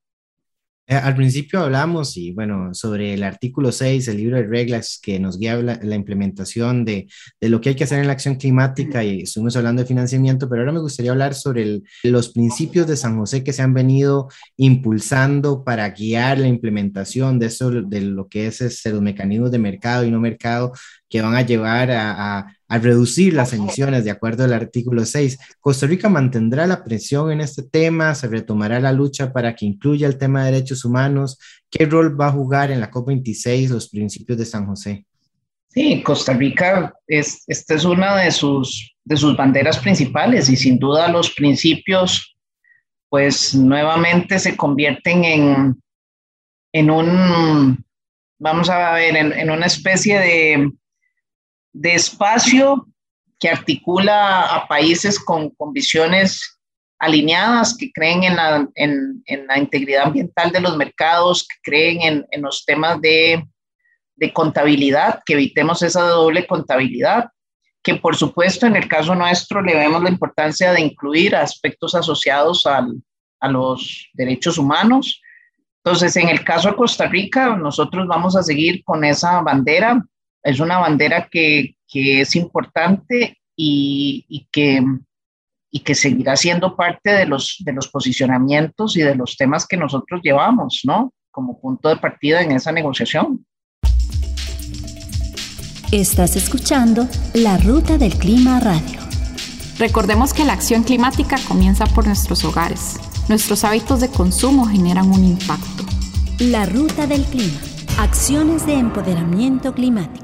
Eh, 0.87 0.95
al 0.95 1.15
principio 1.17 1.61
hablamos 1.61 2.15
y 2.19 2.33
bueno, 2.33 2.75
sobre 2.75 3.15
el 3.15 3.23
artículo 3.23 3.73
6, 3.73 4.07
el 4.09 4.19
libro 4.19 4.37
de 4.37 4.47
reglas 4.47 4.99
que 5.03 5.19
nos 5.19 5.39
guía 5.39 5.57
la, 5.57 5.95
implementación 5.95 6.85
de, 6.85 7.09
de, 7.41 7.49
lo 7.49 7.63
que 7.63 7.71
hay 7.71 7.75
que 7.75 7.85
hacer 7.85 8.01
en 8.01 8.07
la 8.07 8.13
acción 8.13 8.35
climática 8.35 9.03
y 9.03 9.23
estuvimos 9.23 9.57
hablando 9.57 9.81
de 9.81 9.89
financiamiento, 9.89 10.47
pero 10.47 10.61
ahora 10.61 10.73
me 10.73 10.81
gustaría 10.81 11.13
hablar 11.13 11.35
sobre 11.35 11.81
los 12.03 12.29
principios 12.29 12.87
de 12.87 12.99
San 12.99 13.19
José 13.19 13.43
que 13.43 13.55
se 13.55 13.63
han 13.63 13.73
venido 13.73 14.29
impulsando 14.59 15.65
para 15.65 15.89
guiar 15.89 16.39
la 16.39 16.49
implementación 16.49 17.39
de 17.39 17.47
eso, 17.47 17.71
de 17.71 18.01
lo 18.03 18.29
que 18.29 18.49
es 18.49 18.61
este, 18.61 18.91
los 18.91 19.01
mecanismos 19.01 19.51
de 19.51 19.59
mercado 19.59 20.05
y 20.05 20.11
no 20.11 20.21
mercado 20.21 20.73
que 21.09 21.23
van 21.23 21.37
a 21.37 21.43
llevar 21.43 21.93
a, 21.93 22.47
a, 22.75 22.79
reducir 22.79 23.35
las 23.35 23.53
emisiones 23.53 24.05
de 24.05 24.11
acuerdo 24.11 24.45
al 24.45 24.53
artículo 24.53 25.05
6. 25.05 25.39
Costa 25.61 25.87
Rica 25.87 26.09
mantendrá 26.09 26.67
la 26.67 26.85
presión 26.85 27.31
en 27.31 27.41
este 27.41 27.63
tema, 27.63 28.15
se 28.15 28.29
retomará 28.29 28.81
la 28.81 28.93
lucha 28.93 29.33
para 29.33 29.55
que 29.55 29.67
incluya 29.67 30.07
el 30.07 30.19
tema 30.19 30.45
de 30.45 30.53
derechos 30.53 30.85
humanos. 30.85 31.39
¿Qué 31.71 31.87
rol 31.87 32.21
va 32.21 32.29
a 32.29 32.33
jugar 32.33 32.71
en 32.71 32.81
la 32.81 32.91
COP26 32.91 33.69
los 33.69 33.89
principios 33.89 34.39
de 34.39 34.47
San 34.47 34.67
José? 34.67 35.07
Sí, 35.69 36.03
Costa 36.03 36.33
Rica 36.35 36.95
es, 37.07 37.43
esta 37.49 37.75
es 37.75 37.85
una 37.85 38.17
de 38.17 38.31
sus, 38.31 38.95
de 39.05 39.17
sus 39.17 39.37
banderas 39.37 39.79
principales 39.79 40.49
y 40.49 40.57
sin 40.57 40.79
duda 40.79 41.09
los 41.09 41.31
principios 41.31 42.37
pues 43.09 43.55
nuevamente 43.55 44.39
se 44.39 44.57
convierten 44.57 45.25
en, 45.25 45.83
en 46.73 46.91
un, 46.91 47.85
vamos 48.39 48.69
a 48.69 48.95
ver, 48.95 49.17
en, 49.17 49.33
en 49.33 49.51
una 49.51 49.67
especie 49.67 50.19
de, 50.19 50.73
de 51.75 51.95
espacio 51.95 52.87
que 53.39 53.51
articula 53.51 54.55
a 54.55 54.67
países 54.67 55.19
con, 55.19 55.51
con 55.51 55.73
visiones 55.73 56.59
alineadas, 56.99 57.77
que 57.77 57.93
creen 57.93 58.23
en 58.25 58.37
la, 58.37 58.67
en, 58.77 59.23
en 59.27 59.47
la, 59.47 59.59
integridad 59.59 60.05
ambiental 60.05 60.51
de 60.53 60.61
los 60.61 60.77
mercados, 60.77 61.47
que 61.47 61.57
creen 61.63 62.01
en, 62.01 62.27
en 62.31 62.43
los 62.43 62.65
temas 62.65 63.01
de, 63.03 63.45
de, 64.17 64.33
contabilidad, 64.33 65.21
que 65.27 65.35
evitemos 65.35 65.83
esa 65.83 66.03
doble 66.03 66.47
contabilidad, 66.47 67.29
que 67.83 67.97
por 67.97 68.17
supuesto 68.17 68.67
en 68.67 68.77
el 68.77 68.89
caso 68.89 69.15
nuestro 69.15 69.61
le 69.61 69.75
vemos 69.75 70.03
la 70.03 70.09
importancia 70.09 70.73
de 70.73 70.81
incluir 70.81 71.37
aspectos 71.37 71.95
asociados 71.95 72.65
al, 72.65 73.03
a 73.41 73.49
los 73.49 74.09
derechos 74.15 74.57
humanos. 74.57 75.21
Entonces, 75.85 76.17
en 76.17 76.31
el 76.31 76.43
caso 76.45 76.71
de 76.71 76.77
Costa 76.77 77.09
Rica, 77.09 77.55
nosotros 77.57 78.07
vamos 78.07 78.37
a 78.37 78.43
seguir 78.43 78.83
con 78.85 79.05
esa 79.05 79.43
bandera 79.43 80.03
es 80.45 80.61
una 80.61 80.79
bandera 80.79 81.29
que, 81.31 81.75
que 81.89 82.21
es 82.21 82.37
importante 82.37 83.39
y, 83.57 84.27
y, 84.29 84.47
que, 84.53 84.83
y 85.71 85.81
que 85.81 85.95
seguirá 85.95 86.37
siendo 86.37 86.77
parte 86.77 87.11
de 87.11 87.27
los, 87.27 87.57
de 87.61 87.73
los 87.73 87.89
posicionamientos 87.89 88.97
y 88.97 89.01
de 89.01 89.15
los 89.15 89.37
temas 89.37 89.67
que 89.67 89.79
nosotros 89.79 90.21
llevamos, 90.23 90.83
¿no? 90.85 91.13
Como 91.31 91.59
punto 91.59 91.89
de 91.89 91.97
partida 91.97 92.43
en 92.43 92.53
esa 92.53 92.71
negociación. 92.73 93.45
Estás 95.91 96.37
escuchando 96.37 97.09
La 97.33 97.57
Ruta 97.57 97.97
del 97.97 98.15
Clima 98.15 98.61
Radio. 98.61 99.01
Recordemos 99.79 100.35
que 100.35 100.45
la 100.45 100.53
acción 100.53 100.83
climática 100.83 101.37
comienza 101.49 101.87
por 101.87 102.07
nuestros 102.07 102.45
hogares. 102.45 103.01
Nuestros 103.29 103.65
hábitos 103.65 104.01
de 104.01 104.11
consumo 104.11 104.67
generan 104.67 105.11
un 105.11 105.25
impacto. 105.25 105.85
La 106.39 106.67
Ruta 106.67 107.07
del 107.07 107.25
Clima. 107.25 107.61
Acciones 107.99 108.67
de 108.67 108.75
empoderamiento 108.75 109.73
climático. 109.73 110.24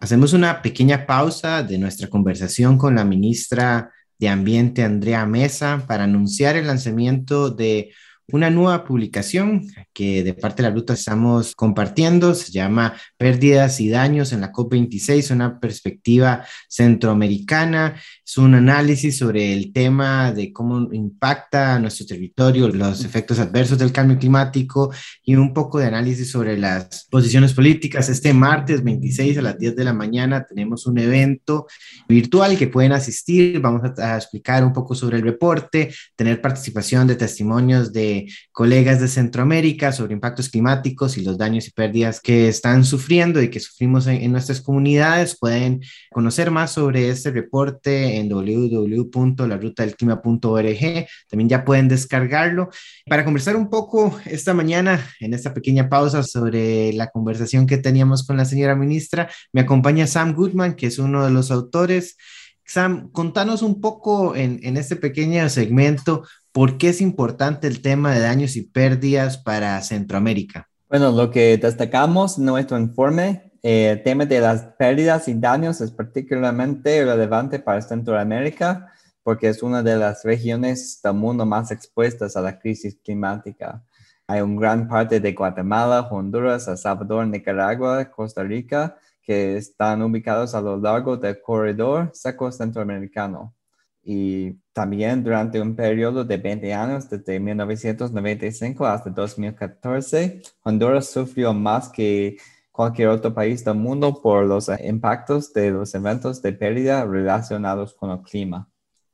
Hacemos 0.00 0.32
una 0.32 0.62
pequeña 0.62 1.04
pausa 1.04 1.62
de 1.62 1.76
nuestra 1.76 2.08
conversación 2.08 2.78
con 2.78 2.94
la 2.94 3.04
ministra 3.04 3.92
de 4.18 4.30
Ambiente, 4.30 4.82
Andrea 4.82 5.26
Mesa, 5.26 5.84
para 5.86 6.04
anunciar 6.04 6.56
el 6.56 6.66
lanzamiento 6.66 7.50
de 7.50 7.92
una 8.32 8.48
nueva 8.48 8.84
publicación 8.84 9.66
que 9.92 10.22
de 10.22 10.32
parte 10.32 10.62
de 10.62 10.68
la 10.70 10.74
ruta 10.74 10.94
estamos 10.94 11.54
compartiendo, 11.54 12.34
se 12.34 12.50
llama 12.50 12.94
Pérdidas 13.18 13.78
y 13.80 13.90
Daños 13.90 14.32
en 14.32 14.40
la 14.40 14.52
COP26, 14.52 15.32
una 15.34 15.60
perspectiva 15.60 16.46
centroamericana, 16.68 18.00
es 18.30 18.38
un 18.38 18.54
análisis 18.54 19.18
sobre 19.18 19.52
el 19.52 19.72
tema 19.72 20.30
de 20.30 20.52
cómo 20.52 20.88
impacta 20.92 21.74
a 21.74 21.80
nuestro 21.80 22.06
territorio 22.06 22.68
los 22.68 23.04
efectos 23.04 23.40
adversos 23.40 23.76
del 23.76 23.90
cambio 23.90 24.20
climático 24.20 24.92
y 25.24 25.34
un 25.34 25.52
poco 25.52 25.80
de 25.80 25.86
análisis 25.86 26.30
sobre 26.30 26.56
las 26.56 27.08
posiciones 27.10 27.52
políticas. 27.54 28.08
Este 28.08 28.32
martes 28.32 28.84
26 28.84 29.36
a 29.38 29.42
las 29.42 29.58
10 29.58 29.74
de 29.74 29.82
la 29.82 29.92
mañana 29.92 30.44
tenemos 30.44 30.86
un 30.86 30.98
evento 30.98 31.66
virtual 32.08 32.56
que 32.56 32.68
pueden 32.68 32.92
asistir, 32.92 33.58
vamos 33.58 33.82
a, 33.98 34.12
a 34.12 34.16
explicar 34.16 34.64
un 34.64 34.72
poco 34.72 34.94
sobre 34.94 35.16
el 35.16 35.24
reporte, 35.24 35.92
tener 36.14 36.40
participación 36.40 37.08
de 37.08 37.16
testimonios 37.16 37.92
de 37.92 38.28
colegas 38.52 39.00
de 39.00 39.08
Centroamérica 39.08 39.90
sobre 39.90 40.14
impactos 40.14 40.48
climáticos 40.50 41.18
y 41.18 41.24
los 41.24 41.36
daños 41.36 41.66
y 41.66 41.72
pérdidas 41.72 42.20
que 42.20 42.46
están 42.46 42.84
sufriendo 42.84 43.42
y 43.42 43.50
que 43.50 43.58
sufrimos 43.58 44.06
en, 44.06 44.22
en 44.22 44.30
nuestras 44.30 44.60
comunidades. 44.60 45.36
Pueden 45.36 45.80
conocer 46.12 46.52
más 46.52 46.70
sobre 46.70 47.08
este 47.08 47.32
reporte 47.32 48.19
en 48.20 48.28
www.larutadelclima.org. 48.28 51.06
También 51.28 51.48
ya 51.48 51.64
pueden 51.64 51.88
descargarlo. 51.88 52.68
Para 53.06 53.24
conversar 53.24 53.56
un 53.56 53.70
poco 53.70 54.18
esta 54.26 54.54
mañana, 54.54 55.04
en 55.20 55.34
esta 55.34 55.52
pequeña 55.52 55.88
pausa 55.88 56.22
sobre 56.22 56.92
la 56.92 57.08
conversación 57.08 57.66
que 57.66 57.78
teníamos 57.78 58.24
con 58.26 58.36
la 58.36 58.44
señora 58.44 58.76
ministra, 58.76 59.28
me 59.52 59.62
acompaña 59.62 60.06
Sam 60.06 60.34
Goodman, 60.34 60.74
que 60.74 60.86
es 60.86 60.98
uno 60.98 61.24
de 61.24 61.30
los 61.30 61.50
autores. 61.50 62.16
Sam, 62.64 63.10
contanos 63.10 63.62
un 63.62 63.80
poco 63.80 64.36
en, 64.36 64.60
en 64.62 64.76
este 64.76 64.94
pequeño 64.94 65.48
segmento 65.48 66.22
¿Por 66.52 66.78
qué 66.78 66.88
es 66.88 67.00
importante 67.00 67.68
el 67.68 67.80
tema 67.80 68.12
de 68.12 68.20
daños 68.20 68.56
y 68.56 68.62
pérdidas 68.62 69.38
para 69.38 69.80
Centroamérica? 69.82 70.68
Bueno, 70.88 71.12
lo 71.12 71.30
que 71.30 71.56
destacamos 71.58 72.38
en 72.38 72.46
nuestro 72.46 72.76
informe, 72.76 73.49
el 73.62 74.02
tema 74.02 74.24
de 74.24 74.40
las 74.40 74.62
pérdidas 74.78 75.28
y 75.28 75.34
daños 75.34 75.80
es 75.80 75.90
particularmente 75.90 77.04
relevante 77.04 77.58
para 77.58 77.82
Centroamérica 77.82 78.92
porque 79.22 79.48
es 79.48 79.62
una 79.62 79.82
de 79.82 79.96
las 79.96 80.24
regiones 80.24 81.00
del 81.02 81.14
mundo 81.14 81.44
más 81.44 81.70
expuestas 81.70 82.36
a 82.36 82.40
la 82.40 82.58
crisis 82.58 82.98
climática. 83.04 83.82
Hay 84.26 84.40
una 84.40 84.60
gran 84.60 84.88
parte 84.88 85.20
de 85.20 85.32
Guatemala, 85.32 86.08
Honduras, 86.10 86.68
El 86.68 86.78
Salvador, 86.78 87.26
Nicaragua, 87.26 88.10
Costa 88.10 88.42
Rica, 88.42 88.96
que 89.22 89.56
están 89.56 90.02
ubicados 90.02 90.54
a 90.54 90.60
lo 90.60 90.76
largo 90.78 91.16
del 91.16 91.40
corredor 91.40 92.10
seco 92.14 92.50
centroamericano 92.50 93.54
y 94.02 94.52
también 94.72 95.22
durante 95.22 95.60
un 95.60 95.76
periodo 95.76 96.24
de 96.24 96.38
20 96.38 96.72
años, 96.72 97.08
desde 97.08 97.38
1995 97.38 98.86
hasta 98.86 99.10
2014, 99.10 100.42
Honduras 100.62 101.10
sufrió 101.10 101.52
más 101.52 101.88
que 101.90 102.38
cualquier 102.72 103.08
otro 103.08 103.34
país 103.34 103.64
del 103.64 103.76
mundo 103.76 104.20
por 104.22 104.44
los 104.46 104.70
impactos 104.82 105.52
de 105.52 105.70
los 105.70 105.94
eventos 105.94 106.42
de 106.42 106.52
pérdida 106.52 107.04
relacionados 107.04 107.94
con 107.94 108.10
el 108.10 108.22
clima. 108.22 108.68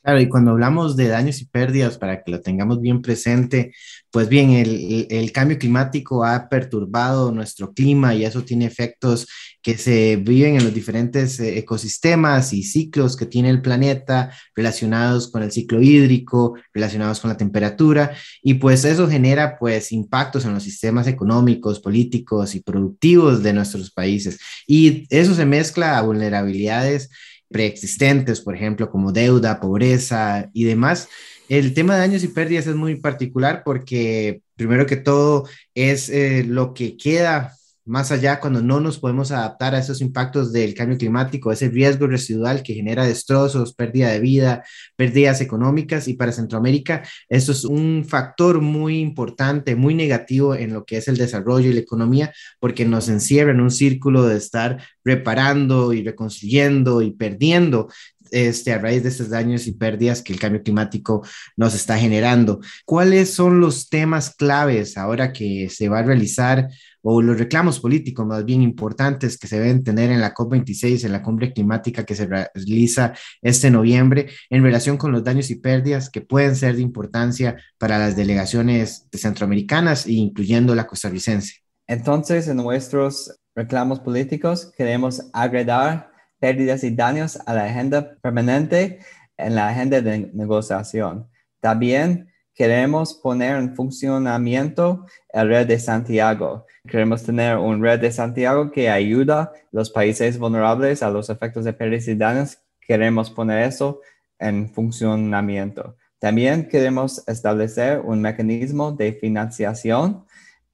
Claro, 0.07 0.21
y 0.21 0.29
cuando 0.29 0.53
hablamos 0.53 0.95
de 0.97 1.09
daños 1.09 1.41
y 1.41 1.47
pérdidas, 1.47 1.99
para 1.99 2.23
que 2.23 2.31
lo 2.31 2.41
tengamos 2.41 2.81
bien 2.81 3.03
presente, 3.03 3.75
pues 4.13 4.29
bien, 4.29 4.51
el, 4.53 5.09
el, 5.11 5.33
cambio 5.33 5.59
climático 5.59 6.25
ha 6.25 6.49
perturbado 6.49 7.33
nuestro 7.33 7.75
clima 7.75 8.15
y 8.15 8.25
eso 8.25 8.45
tiene 8.45 8.67
efectos 8.67 9.27
que 9.61 9.77
se 9.77 10.15
viven 10.15 10.55
en 10.55 10.63
los 10.63 10.73
diferentes 10.73 11.41
eh, 11.41 11.59
ecosistemas 11.59 12.53
y 12.53 12.63
ciclos 12.63 13.17
que 13.17 13.27
tiene 13.27 13.51
el 13.51 13.61
planeta 13.61 14.31
relacionados 14.55 15.29
con 15.29 15.43
el 15.43 15.51
ciclo 15.51 15.83
hídrico, 15.83 16.55
relacionados 16.73 17.19
con 17.19 17.31
la 17.31 17.37
temperatura, 17.37 18.13
y 18.45 18.55
pues 18.55 18.85
eso 18.85 19.09
genera 19.09 19.59
pues 19.59 19.91
impactos 19.91 20.45
en 20.45 20.55
los 20.55 20.63
sistemas 20.63 21.09
económicos, 21.09 21.81
políticos 21.81 22.55
y 22.55 22.61
productivos 22.61 23.43
de 23.43 23.53
nuestros 23.55 23.91
países. 23.91 24.39
Y 24.69 25.05
eso 25.11 25.35
se 25.35 25.47
mezcla 25.47 25.99
a 25.99 26.03
vulnerabilidades 26.03 27.11
preexistentes, 27.49 28.41
por 28.41 28.55
ejemplo, 28.55 28.91
como 28.91 29.13
deuda, 29.13 29.61
pobreza 29.61 30.51
y 30.53 30.65
demás. 30.65 31.09
El 31.49 31.75
tema 31.75 31.95
de 31.95 32.01
daños 32.01 32.25
y 32.25 32.29
pérdidas 32.29 32.67
es 32.67 32.75
muy 32.75 32.97
particular 32.97 33.63
porque, 33.65 34.43
primero 34.57 34.87
que 34.87 34.97
todo, 34.97 35.49
es 35.75 36.09
eh, 36.09 36.45
lo 36.45 36.75
que 36.75 36.97
queda 36.97 37.57
más 37.87 38.11
allá 38.11 38.41
cuando 38.41 38.61
no 38.61 38.81
nos 38.81 38.99
podemos 38.99 39.31
adaptar 39.31 39.75
a 39.75 39.79
esos 39.79 40.01
impactos 40.01 40.53
del 40.53 40.75
cambio 40.75 40.99
climático, 40.99 41.53
ese 41.53 41.69
riesgo 41.69 42.07
residual 42.07 42.63
que 42.63 42.75
genera 42.75 43.07
destrozos, 43.07 43.75
pérdida 43.75 44.11
de 44.11 44.21
vida, 44.21 44.65
pérdidas 44.97 45.41
económicas 45.41 46.09
y 46.09 46.15
para 46.15 46.33
Centroamérica 46.33 47.05
eso 47.29 47.53
es 47.53 47.65
un 47.65 48.05
factor 48.07 48.61
muy 48.61 48.99
importante, 48.99 49.77
muy 49.77 49.95
negativo 49.95 50.55
en 50.55 50.73
lo 50.73 50.85
que 50.85 50.97
es 50.97 51.09
el 51.09 51.17
desarrollo 51.17 51.71
y 51.71 51.75
la 51.75 51.81
economía 51.81 52.33
porque 52.59 52.85
nos 52.85 53.09
encierra 53.09 53.53
en 53.53 53.61
un 53.61 53.71
círculo 53.71 54.25
de 54.25 54.37
estar 54.37 54.83
reparando 55.05 55.93
y 55.93 56.03
reconstruyendo 56.03 57.01
y 57.03 57.13
perdiendo 57.13 57.89
este, 58.31 58.73
a 58.73 58.79
raíz 58.79 59.03
de 59.03 59.09
estos 59.09 59.31
daños 59.31 59.67
y 59.67 59.73
pérdidas 59.73 60.23
que 60.23 60.33
el 60.33 60.39
cambio 60.39 60.63
climático 60.63 61.27
nos 61.57 61.75
está 61.75 61.99
generando. 61.99 62.61
¿Cuáles 62.85 63.33
son 63.33 63.61
los 63.61 63.89
temas 63.89 64.35
claves 64.35 64.97
ahora 64.97 65.33
que 65.33 65.69
se 65.71 65.89
va 65.89 66.01
a 66.01 66.03
realizar 66.03 66.69
o 67.09 67.23
los 67.23 67.39
reclamos 67.39 67.79
políticos 67.79 68.27
más 68.27 68.45
bien 68.45 68.63
importantes 68.63 69.39
que 69.39 69.47
se 69.47 69.61
deben 69.61 69.85
tener 69.85 70.11
en 70.11 70.21
la 70.21 70.35
COP26, 70.35 71.05
en 71.05 71.13
la 71.13 71.23
cumbre 71.23 71.53
climática 71.53 72.05
que 72.05 72.17
se 72.17 72.27
realiza 72.27 73.15
este 73.41 73.71
noviembre 73.71 74.27
en 74.51 74.65
relación 74.65 74.97
con 74.97 75.13
los 75.13 75.23
daños 75.23 75.49
y 75.51 75.55
pérdidas 75.55 76.11
que 76.11 76.21
pueden 76.21 76.57
ser 76.57 76.75
de 76.75 76.83
importancia 76.83 77.57
para 77.79 77.99
las 77.99 78.17
delegaciones 78.17 79.07
centroamericanas, 79.13 80.09
incluyendo 80.09 80.75
la 80.75 80.89
costarricense? 80.89 81.63
Entonces, 81.87 82.49
en 82.49 82.57
nuestros 82.57 83.39
reclamos 83.55 84.01
políticos 84.01 84.73
queremos 84.77 85.23
agregar 85.33 86.11
pérdidas 86.39 86.85
y 86.85 86.91
daños 86.91 87.39
a 87.47 87.55
la 87.55 87.65
agenda 87.65 88.17
permanente 88.21 89.01
en 89.37 89.55
la 89.55 89.69
agenda 89.69 90.01
de 90.01 90.31
negociación. 90.33 91.29
También 91.61 92.33
queremos 92.55 93.15
poner 93.15 93.57
en 93.57 93.75
funcionamiento 93.75 95.07
el 95.29 95.49
red 95.49 95.67
de 95.67 95.79
Santiago. 95.79 96.67
Queremos 96.89 97.23
tener 97.23 97.59
un 97.59 97.83
red 97.83 98.01
de 98.01 98.11
Santiago 98.11 98.71
que 98.71 98.89
ayuda 98.89 99.43
a 99.43 99.53
los 99.73 99.91
países 99.91 100.39
vulnerables 100.39 101.03
a 101.03 101.11
los 101.11 101.29
efectos 101.29 101.65
de 101.65 101.73
pérdidas 101.73 102.09
y 102.09 102.15
daños. 102.15 102.59
Queremos 102.81 103.31
poner 103.31 103.63
eso 103.69 104.01
en 104.39 104.71
funcionamiento. 104.73 105.97
También 106.19 106.69
queremos 106.69 107.23
establecer 107.29 108.01
un 108.01 108.23
mecanismo 108.23 108.93
de 108.93 109.13
financiación 109.13 110.25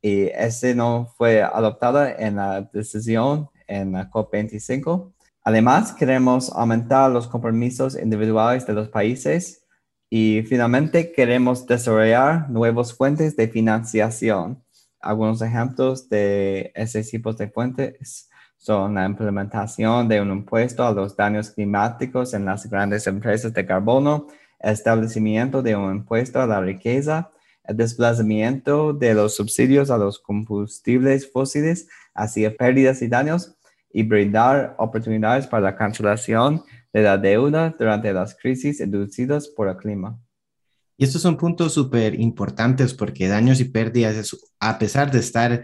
y 0.00 0.24
ese 0.26 0.74
no 0.74 1.12
fue 1.16 1.42
adoptado 1.42 2.06
en 2.06 2.36
la 2.36 2.62
decisión 2.72 3.48
en 3.66 3.92
la 3.92 4.10
COP25 4.10 5.11
Además, 5.44 5.92
queremos 5.92 6.52
aumentar 6.52 7.10
los 7.10 7.26
compromisos 7.26 7.98
individuales 8.00 8.64
de 8.64 8.74
los 8.74 8.88
países 8.88 9.66
y 10.08 10.42
finalmente 10.42 11.10
queremos 11.10 11.66
desarrollar 11.66 12.48
nuevas 12.48 12.94
fuentes 12.94 13.34
de 13.34 13.48
financiación. 13.48 14.62
Algunos 15.00 15.42
ejemplos 15.42 16.08
de 16.08 16.70
ese 16.76 17.02
tipo 17.02 17.32
de 17.32 17.48
fuentes 17.48 18.28
son 18.56 18.94
la 18.94 19.04
implementación 19.04 20.06
de 20.06 20.20
un 20.20 20.30
impuesto 20.30 20.86
a 20.86 20.92
los 20.92 21.16
daños 21.16 21.50
climáticos 21.50 22.34
en 22.34 22.44
las 22.44 22.70
grandes 22.70 23.08
empresas 23.08 23.52
de 23.52 23.66
carbono, 23.66 24.28
establecimiento 24.60 25.60
de 25.60 25.74
un 25.74 25.96
impuesto 25.96 26.40
a 26.40 26.46
la 26.46 26.60
riqueza, 26.60 27.30
el 27.64 27.76
desplazamiento 27.76 28.92
de 28.92 29.14
los 29.14 29.34
subsidios 29.34 29.90
a 29.90 29.98
los 29.98 30.20
combustibles 30.20 31.28
fósiles 31.32 31.88
hacia 32.14 32.56
pérdidas 32.56 33.02
y 33.02 33.08
daños 33.08 33.56
y 33.92 34.02
brindar 34.02 34.74
oportunidades 34.78 35.46
para 35.46 35.62
la 35.62 35.76
cancelación 35.76 36.62
de 36.92 37.02
la 37.02 37.18
deuda 37.18 37.74
durante 37.78 38.12
las 38.12 38.34
crisis 38.34 38.80
inducidas 38.80 39.48
por 39.48 39.68
el 39.68 39.76
clima. 39.76 40.18
Y 40.96 41.04
estos 41.04 41.22
son 41.22 41.36
puntos 41.36 41.72
súper 41.72 42.18
importantes 42.20 42.94
porque 42.94 43.28
daños 43.28 43.60
y 43.60 43.64
pérdidas, 43.64 44.36
a 44.60 44.78
pesar 44.78 45.10
de 45.10 45.18
estar 45.18 45.62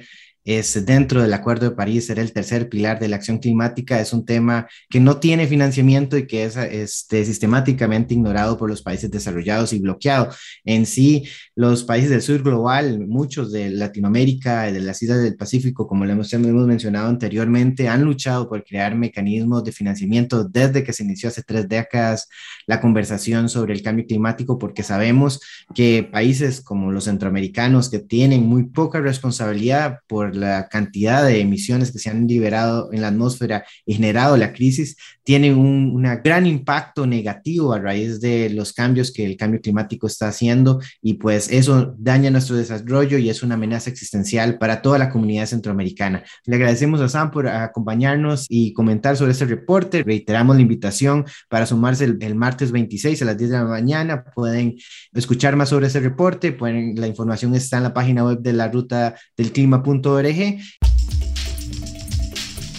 es 0.48 0.86
dentro 0.86 1.20
del 1.20 1.34
Acuerdo 1.34 1.68
de 1.68 1.76
París, 1.76 2.06
ser 2.06 2.18
el 2.18 2.32
tercer 2.32 2.70
pilar 2.70 2.98
de 2.98 3.08
la 3.08 3.16
acción 3.16 3.36
climática, 3.36 4.00
es 4.00 4.14
un 4.14 4.24
tema 4.24 4.66
que 4.88 4.98
no 4.98 5.18
tiene 5.18 5.46
financiamiento 5.46 6.16
y 6.16 6.26
que 6.26 6.44
es 6.44 6.56
este, 6.56 7.22
sistemáticamente 7.26 8.14
ignorado 8.14 8.56
por 8.56 8.70
los 8.70 8.80
países 8.80 9.10
desarrollados 9.10 9.74
y 9.74 9.78
bloqueado. 9.78 10.30
En 10.64 10.86
sí, 10.86 11.28
los 11.54 11.84
países 11.84 12.08
del 12.08 12.22
sur 12.22 12.42
global, 12.42 13.06
muchos 13.06 13.52
de 13.52 13.68
Latinoamérica 13.68 14.72
de 14.72 14.80
las 14.80 15.02
islas 15.02 15.22
del 15.22 15.36
Pacífico, 15.36 15.86
como 15.86 16.06
lo 16.06 16.12
hemos, 16.12 16.32
hemos 16.32 16.66
mencionado 16.66 17.08
anteriormente, 17.08 17.86
han 17.88 18.02
luchado 18.02 18.48
por 18.48 18.64
crear 18.64 18.94
mecanismos 18.94 19.64
de 19.64 19.72
financiamiento 19.72 20.44
desde 20.44 20.82
que 20.82 20.94
se 20.94 21.04
inició 21.04 21.28
hace 21.28 21.42
tres 21.42 21.68
décadas 21.68 22.26
la 22.66 22.80
conversación 22.80 23.50
sobre 23.50 23.74
el 23.74 23.82
cambio 23.82 24.06
climático, 24.06 24.58
porque 24.58 24.82
sabemos 24.82 25.40
que 25.74 26.08
países 26.10 26.62
como 26.62 26.90
los 26.90 27.04
centroamericanos 27.04 27.90
que 27.90 27.98
tienen 27.98 28.46
muy 28.46 28.64
poca 28.64 29.00
responsabilidad 29.00 29.98
por 30.06 30.37
la 30.38 30.68
cantidad 30.68 31.24
de 31.24 31.40
emisiones 31.40 31.92
que 31.92 31.98
se 31.98 32.10
han 32.10 32.26
liberado 32.26 32.92
en 32.92 33.02
la 33.02 33.08
atmósfera 33.08 33.64
y 33.84 33.94
generado 33.94 34.36
la 34.36 34.52
crisis, 34.52 34.96
tienen 35.24 35.58
un 35.58 36.02
gran 36.24 36.46
impacto 36.46 37.06
negativo 37.06 37.74
a 37.74 37.78
raíz 37.78 38.18
de 38.20 38.48
los 38.48 38.72
cambios 38.72 39.12
que 39.12 39.26
el 39.26 39.36
cambio 39.36 39.60
climático 39.60 40.06
está 40.06 40.28
haciendo 40.28 40.80
y 41.02 41.14
pues 41.14 41.50
eso 41.50 41.94
daña 41.98 42.30
nuestro 42.30 42.56
desarrollo 42.56 43.18
y 43.18 43.28
es 43.28 43.42
una 43.42 43.56
amenaza 43.56 43.90
existencial 43.90 44.56
para 44.56 44.80
toda 44.80 44.98
la 44.98 45.10
comunidad 45.10 45.46
centroamericana. 45.46 46.24
Le 46.44 46.56
agradecemos 46.56 47.00
a 47.00 47.08
Sam 47.08 47.30
por 47.30 47.46
acompañarnos 47.46 48.46
y 48.48 48.72
comentar 48.72 49.16
sobre 49.16 49.32
este 49.32 49.44
reporte. 49.44 50.02
Reiteramos 50.02 50.56
la 50.56 50.62
invitación 50.62 51.26
para 51.48 51.66
sumarse 51.66 52.04
el, 52.04 52.34
martes 52.34 52.72
26 52.72 53.20
a 53.22 53.24
las 53.24 53.36
10 53.38 53.50
de 53.50 53.56
la 53.56 53.64
mañana. 53.64 54.24
Pueden 54.34 54.76
escuchar 55.12 55.56
más 55.56 55.68
sobre 55.68 55.88
este 55.88 56.00
reporte. 56.00 56.52
Pueden, 56.52 56.94
la 56.98 57.06
información 57.06 57.54
está 57.54 57.78
en 57.78 57.82
la 57.82 57.94
página 57.94 58.24
web 58.24 58.40
de 58.40 58.52
la 58.52 58.68
ruta 58.68 59.14
del 59.36 59.52
clima.org 59.52 60.27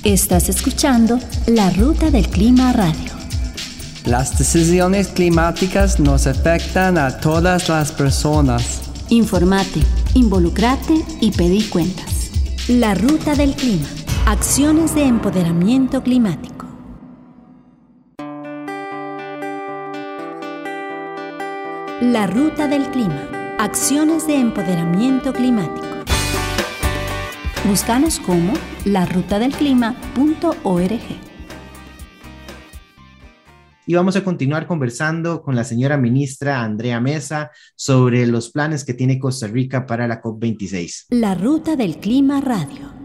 Estás 0.04 0.50
escuchando 0.50 1.20
La 1.48 1.72
Ruta 1.72 2.12
del 2.12 2.28
Clima 2.28 2.72
Radio. 2.74 3.12
Las 4.06 4.38
decisiones 4.38 5.08
climáticas 5.08 6.00
nos 6.00 6.28
afectan 6.28 7.00
a 7.00 7.20
todas 7.20 7.68
las 7.68 7.92
personas. 7.92 8.82
Informate, 9.10 9.82
involucrate 10.14 10.94
y 11.22 11.32
pedí 11.32 11.64
cuentas. 11.64 12.30
La 12.68 12.94
Ruta 12.94 13.34
del 13.34 13.56
Clima. 13.56 13.88
Acciones 14.28 14.94
de 14.94 15.06
empoderamiento 15.06 16.04
climático. 16.04 16.68
La 22.00 22.28
Ruta 22.28 22.68
del 22.68 22.88
Clima. 22.92 23.28
Acciones 23.58 24.28
de 24.28 24.36
empoderamiento 24.36 25.34
climático. 25.34 25.89
Búscanos 27.70 28.20
como 28.20 28.54
larutadelclima.org. 28.84 31.02
Y 33.86 33.94
vamos 33.94 34.16
a 34.16 34.24
continuar 34.24 34.66
conversando 34.66 35.44
con 35.44 35.56
la 35.56 35.64
señora 35.64 35.96
ministra 35.96 36.64
Andrea 36.64 37.00
Mesa 37.00 37.52
sobre 37.76 38.26
los 38.26 38.50
planes 38.50 38.84
que 38.84 38.96
tiene 38.96 39.20
Costa 39.20 39.46
Rica 39.46 39.86
para 39.86 40.08
la 40.08 40.20
COP26. 40.20 41.06
La 41.12 41.36
Ruta 41.36 41.76
del 41.76 42.00
Clima 42.00 42.42
Radio. 42.42 42.99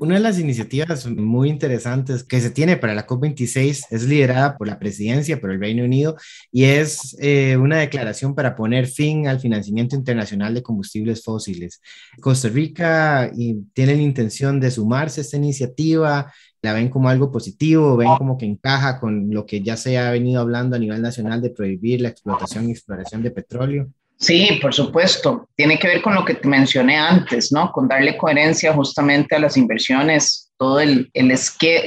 Una 0.00 0.14
de 0.14 0.20
las 0.20 0.38
iniciativas 0.38 1.06
muy 1.08 1.48
interesantes 1.48 2.22
que 2.22 2.40
se 2.40 2.50
tiene 2.50 2.76
para 2.76 2.94
la 2.94 3.04
COP26 3.04 3.86
es 3.90 4.04
liderada 4.04 4.56
por 4.56 4.68
la 4.68 4.78
presidencia, 4.78 5.40
por 5.40 5.50
el 5.50 5.58
Reino 5.58 5.84
Unido, 5.84 6.16
y 6.52 6.64
es 6.64 7.16
eh, 7.20 7.56
una 7.56 7.78
declaración 7.78 8.34
para 8.36 8.54
poner 8.54 8.86
fin 8.86 9.26
al 9.26 9.40
financiamiento 9.40 9.96
internacional 9.96 10.54
de 10.54 10.62
combustibles 10.62 11.24
fósiles. 11.24 11.80
Costa 12.20 12.48
Rica 12.48 13.30
tiene 13.72 13.96
la 13.96 14.02
intención 14.02 14.60
de 14.60 14.70
sumarse 14.70 15.20
a 15.20 15.24
esta 15.24 15.36
iniciativa, 15.36 16.32
la 16.62 16.72
ven 16.74 16.90
como 16.90 17.08
algo 17.08 17.32
positivo, 17.32 17.96
ven 17.96 18.14
como 18.18 18.38
que 18.38 18.46
encaja 18.46 19.00
con 19.00 19.30
lo 19.30 19.46
que 19.46 19.62
ya 19.62 19.76
se 19.76 19.98
ha 19.98 20.12
venido 20.12 20.40
hablando 20.40 20.76
a 20.76 20.78
nivel 20.78 21.02
nacional 21.02 21.42
de 21.42 21.50
prohibir 21.50 22.00
la 22.02 22.10
explotación 22.10 22.68
y 22.68 22.72
exploración 22.72 23.22
de 23.22 23.32
petróleo. 23.32 23.92
Sí, 24.18 24.58
por 24.60 24.74
supuesto. 24.74 25.48
Tiene 25.54 25.78
que 25.78 25.86
ver 25.86 26.02
con 26.02 26.14
lo 26.14 26.24
que 26.24 26.34
te 26.34 26.48
mencioné 26.48 26.96
antes, 26.96 27.52
¿no? 27.52 27.70
Con 27.70 27.86
darle 27.86 28.16
coherencia 28.16 28.74
justamente 28.74 29.36
a 29.36 29.38
las 29.38 29.56
inversiones, 29.56 30.50
todo 30.58 30.80
el, 30.80 31.08
el 31.14 31.32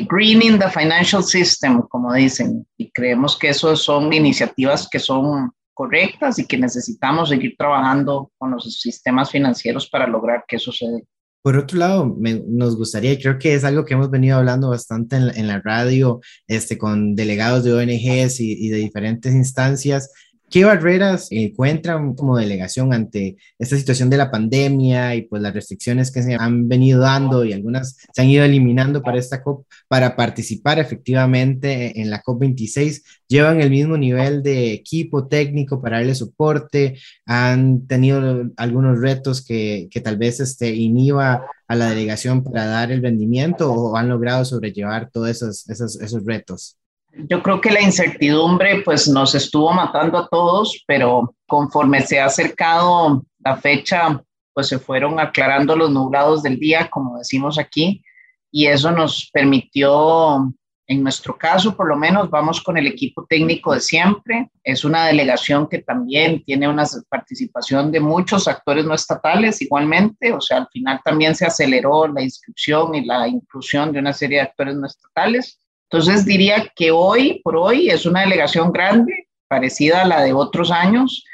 greening 0.09 0.57
the 0.57 0.69
financial 0.69 1.23
system, 1.23 1.81
como 1.89 2.13
dicen. 2.13 2.65
Y 2.77 2.89
creemos 2.91 3.37
que 3.37 3.49
eso 3.49 3.75
son 3.75 4.13
iniciativas 4.13 4.87
que 4.89 4.99
son 4.99 5.51
correctas 5.73 6.39
y 6.39 6.45
que 6.45 6.57
necesitamos 6.57 7.29
seguir 7.29 7.55
trabajando 7.57 8.31
con 8.37 8.51
los 8.51 8.79
sistemas 8.79 9.29
financieros 9.29 9.89
para 9.89 10.07
lograr 10.07 10.45
que 10.47 10.55
eso 10.55 10.71
suceda. 10.71 10.99
Por 11.43 11.57
otro 11.57 11.79
lado, 11.79 12.15
nos 12.47 12.77
gustaría, 12.77 13.17
creo 13.17 13.39
que 13.39 13.55
es 13.55 13.63
algo 13.63 13.83
que 13.83 13.95
hemos 13.95 14.11
venido 14.11 14.37
hablando 14.37 14.69
bastante 14.69 15.15
en, 15.15 15.47
la 15.47 15.59
radio, 15.59 16.21
este, 16.47 16.77
con 16.77 17.15
delegados 17.15 17.63
de 17.63 17.73
ONGs 17.73 18.39
y 18.39 18.69
de 18.69 18.77
diferentes 18.77 19.33
instancias, 19.33 20.11
¿Qué 20.51 20.65
barreras 20.65 21.29
encuentran 21.31 22.13
como 22.13 22.35
delegación 22.35 22.93
ante 22.93 23.37
esta 23.57 23.77
situación 23.77 24.09
de 24.09 24.17
la 24.17 24.29
pandemia 24.29 25.15
y 25.15 25.21
pues 25.21 25.41
las 25.41 25.53
restricciones 25.53 26.11
que 26.11 26.23
se 26.23 26.35
han 26.35 26.67
venido 26.67 26.99
dando 26.99 27.45
y 27.45 27.53
algunas 27.53 27.95
se 28.11 28.21
han 28.21 28.27
ido 28.27 28.43
eliminando 28.43 29.01
para 29.01 29.17
esta 29.17 29.41
COP 29.41 29.65
para 29.87 30.17
participar 30.17 30.77
efectivamente 30.77 32.01
en 32.01 32.09
la 32.09 32.21
COP26? 32.21 33.01
¿Llevan 33.29 33.61
el 33.61 33.69
mismo 33.69 33.95
nivel 33.95 34.43
de 34.43 34.73
equipo 34.73 35.29
técnico 35.29 35.81
para 35.81 35.99
darle 35.99 36.15
soporte? 36.15 36.97
¿Han 37.25 37.87
tenido 37.87 38.51
algunos 38.57 38.99
retos 38.99 39.45
que, 39.45 39.87
que 39.89 40.01
tal 40.01 40.17
vez 40.17 40.41
este, 40.41 40.75
inhiba 40.75 41.45
a 41.65 41.75
la 41.77 41.89
delegación 41.91 42.43
para 42.43 42.65
dar 42.65 42.91
el 42.91 43.01
rendimiento 43.01 43.71
o 43.71 43.95
han 43.95 44.09
logrado 44.09 44.43
sobrellevar 44.43 45.09
todos 45.11 45.29
esos, 45.29 45.69
esos, 45.69 46.01
esos 46.01 46.25
retos? 46.25 46.80
Yo 47.13 47.43
creo 47.43 47.59
que 47.59 47.71
la 47.71 47.81
incertidumbre 47.81 48.81
pues 48.83 49.07
nos 49.07 49.35
estuvo 49.35 49.71
matando 49.73 50.17
a 50.17 50.27
todos, 50.29 50.83
pero 50.87 51.35
conforme 51.45 52.01
se 52.01 52.19
ha 52.19 52.25
acercado 52.25 53.23
la 53.39 53.57
fecha, 53.57 54.23
pues 54.53 54.67
se 54.67 54.79
fueron 54.79 55.19
aclarando 55.19 55.75
los 55.75 55.91
nublados 55.91 56.41
del 56.43 56.57
día, 56.57 56.89
como 56.89 57.17
decimos 57.17 57.59
aquí, 57.59 58.03
y 58.49 58.67
eso 58.67 58.91
nos 58.91 59.29
permitió, 59.31 60.53
en 60.87 61.03
nuestro 61.03 61.37
caso 61.37 61.75
por 61.75 61.87
lo 61.87 61.95
menos, 61.95 62.29
vamos 62.29 62.61
con 62.61 62.77
el 62.77 62.87
equipo 62.87 63.25
técnico 63.29 63.73
de 63.73 63.81
siempre. 63.81 64.49
Es 64.63 64.85
una 64.85 65.07
delegación 65.07 65.67
que 65.67 65.79
también 65.79 66.43
tiene 66.43 66.67
una 66.67 66.85
participación 67.09 67.91
de 67.91 67.99
muchos 67.99 68.47
actores 68.47 68.85
no 68.85 68.93
estatales 68.93 69.61
igualmente, 69.61 70.31
o 70.31 70.39
sea, 70.39 70.57
al 70.57 70.67
final 70.67 71.01
también 71.03 71.35
se 71.35 71.45
aceleró 71.45 72.07
la 72.07 72.21
inscripción 72.21 72.95
y 72.95 73.05
la 73.05 73.27
inclusión 73.27 73.91
de 73.91 73.99
una 73.99 74.13
serie 74.13 74.37
de 74.37 74.43
actores 74.43 74.75
no 74.75 74.87
estatales. 74.87 75.60
Entonces 75.91 76.25
diría 76.25 76.71
que 76.73 76.89
hoy 76.89 77.41
por 77.43 77.57
hoy 77.57 77.89
es 77.89 78.05
una 78.05 78.21
delegación 78.21 78.71
grande, 78.71 79.27
parecida 79.49 80.03
a 80.03 80.07
la 80.07 80.21
de 80.21 80.31
otros 80.31 80.71
años. 80.71 81.25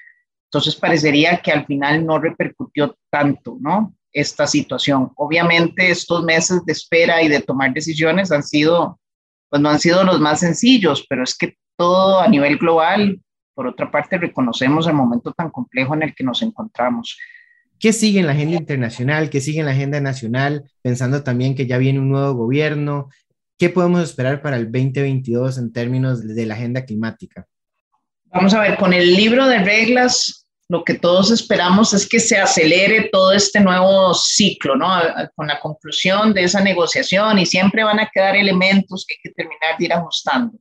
Entonces 0.50 0.76
parecería 0.76 1.38
que 1.38 1.52
al 1.52 1.68
final 1.68 2.04
no 2.04 2.18
repercutió 2.18 2.98
tanto, 3.12 3.58
¿no? 3.60 3.94
Esta 4.12 4.48
situación. 4.48 5.12
Obviamente 5.16 5.92
estos 5.92 6.24
meses 6.24 6.66
de 6.66 6.72
espera 6.72 7.22
y 7.22 7.28
de 7.28 7.42
tomar 7.42 7.72
decisiones 7.72 8.32
han 8.32 8.42
sido, 8.42 9.00
pues 9.48 9.62
no 9.62 9.70
han 9.70 9.80
sido 9.80 10.04
los 10.04 10.20
más 10.20 10.40
sencillos, 10.40 11.06
pero 11.08 11.24
es 11.24 11.38
que 11.38 11.56
todo 11.78 12.20
a 12.20 12.28
nivel 12.28 12.58
global, 12.58 13.22
por 13.54 13.68
otra 13.68 13.92
parte, 13.92 14.18
reconocemos 14.18 14.88
el 14.88 14.94
momento 14.94 15.34
tan 15.34 15.52
complejo 15.52 15.94
en 15.94 16.02
el 16.02 16.16
que 16.16 16.24
nos 16.24 16.42
encontramos. 16.42 17.16
¿Qué 17.80 17.94
sigue 17.94 18.22
en 18.22 18.26
la 18.26 18.32
agenda 18.32 18.58
internacional? 18.58 19.30
¿Qué 19.30 19.40
sigue 19.40 19.60
en 19.60 19.68
la 19.68 19.74
agenda 19.74 20.02
nacional? 20.02 20.64
Pensando 20.82 21.22
también 21.22 21.54
que 21.54 21.68
ya 21.68 21.78
viene 21.78 22.00
un 22.00 22.10
nuevo 22.10 22.34
gobierno, 22.34 23.10
¿Qué 23.58 23.70
podemos 23.70 24.02
esperar 24.02 24.42
para 24.42 24.58
el 24.58 24.66
2022 24.66 25.58
en 25.58 25.74
términos 25.74 26.22
de 26.28 26.46
la 26.46 26.54
agenda 26.54 26.86
climática? 26.86 27.48
Vamos 28.26 28.54
a 28.54 28.62
ver, 28.62 28.78
con 28.78 28.94
el 28.94 29.16
libro 29.16 29.48
de 29.48 29.58
reglas, 29.60 30.48
lo 30.70 30.84
que 30.84 30.94
todos 30.94 31.32
esperamos 31.32 31.94
es 31.94 32.08
que 32.08 32.20
se 32.20 32.38
acelere 32.38 33.10
todo 33.12 33.32
este 33.32 33.60
nuevo 33.60 34.14
ciclo, 34.14 34.76
¿no? 34.76 34.90
Con 35.34 35.48
la 35.48 35.60
conclusión 35.60 36.34
de 36.34 36.44
esa 36.44 36.62
negociación 36.62 37.40
y 37.40 37.46
siempre 37.48 37.84
van 37.84 38.00
a 38.00 38.10
quedar 38.14 38.36
elementos 38.36 39.06
que 39.08 39.16
hay 39.16 39.20
que 39.24 39.36
terminar 39.36 39.78
de 39.80 39.86
ir 39.86 39.94
ajustando. 39.94 40.60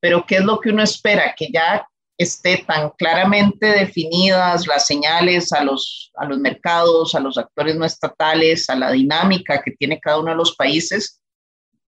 Pero 0.00 0.26
¿qué 0.26 0.36
es 0.36 0.44
lo 0.44 0.60
que 0.60 0.68
uno 0.68 0.82
espera? 0.82 1.34
Que 1.34 1.48
ya 1.50 1.86
esté 2.18 2.64
tan 2.66 2.90
claramente 2.90 3.66
definidas 3.66 4.66
las 4.66 4.86
señales 4.86 5.50
a 5.52 5.64
los, 5.64 6.12
a 6.16 6.26
los 6.26 6.38
mercados, 6.38 7.14
a 7.14 7.20
los 7.20 7.38
actores 7.38 7.74
no 7.76 7.86
estatales, 7.86 8.68
a 8.68 8.76
la 8.76 8.90
dinámica 8.90 9.62
que 9.62 9.70
tiene 9.70 9.98
cada 9.98 10.18
uno 10.18 10.32
de 10.32 10.36
los 10.36 10.54
países, 10.56 11.22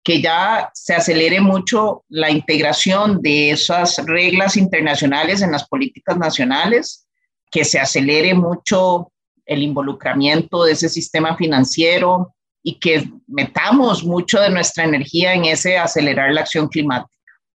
que 0.05 0.21
ya 0.21 0.69
se 0.75 0.93
acelere 0.93 1.41
mucho 1.41 2.05
la 2.09 2.29
integración 2.29 3.23
de 3.23 3.49
esas 3.49 3.97
reglas 4.05 4.55
internacionales 4.55 5.41
en 5.41 5.51
las 5.51 5.67
políticas 5.67 6.15
nacionales, 6.15 7.07
que 7.51 7.65
se 7.65 7.79
acelere 7.79 8.35
mucho 8.35 9.11
el 9.47 9.63
involucramiento 9.63 10.63
de 10.63 10.73
ese 10.73 10.89
sistema 10.89 11.35
financiero 11.35 12.35
y 12.61 12.75
que 12.79 13.09
metamos 13.25 14.03
mucho 14.03 14.39
de 14.39 14.51
nuestra 14.51 14.83
energía 14.83 15.33
en 15.33 15.45
ese 15.45 15.79
acelerar 15.79 16.31
la 16.31 16.41
acción 16.41 16.67
climática. 16.67 17.11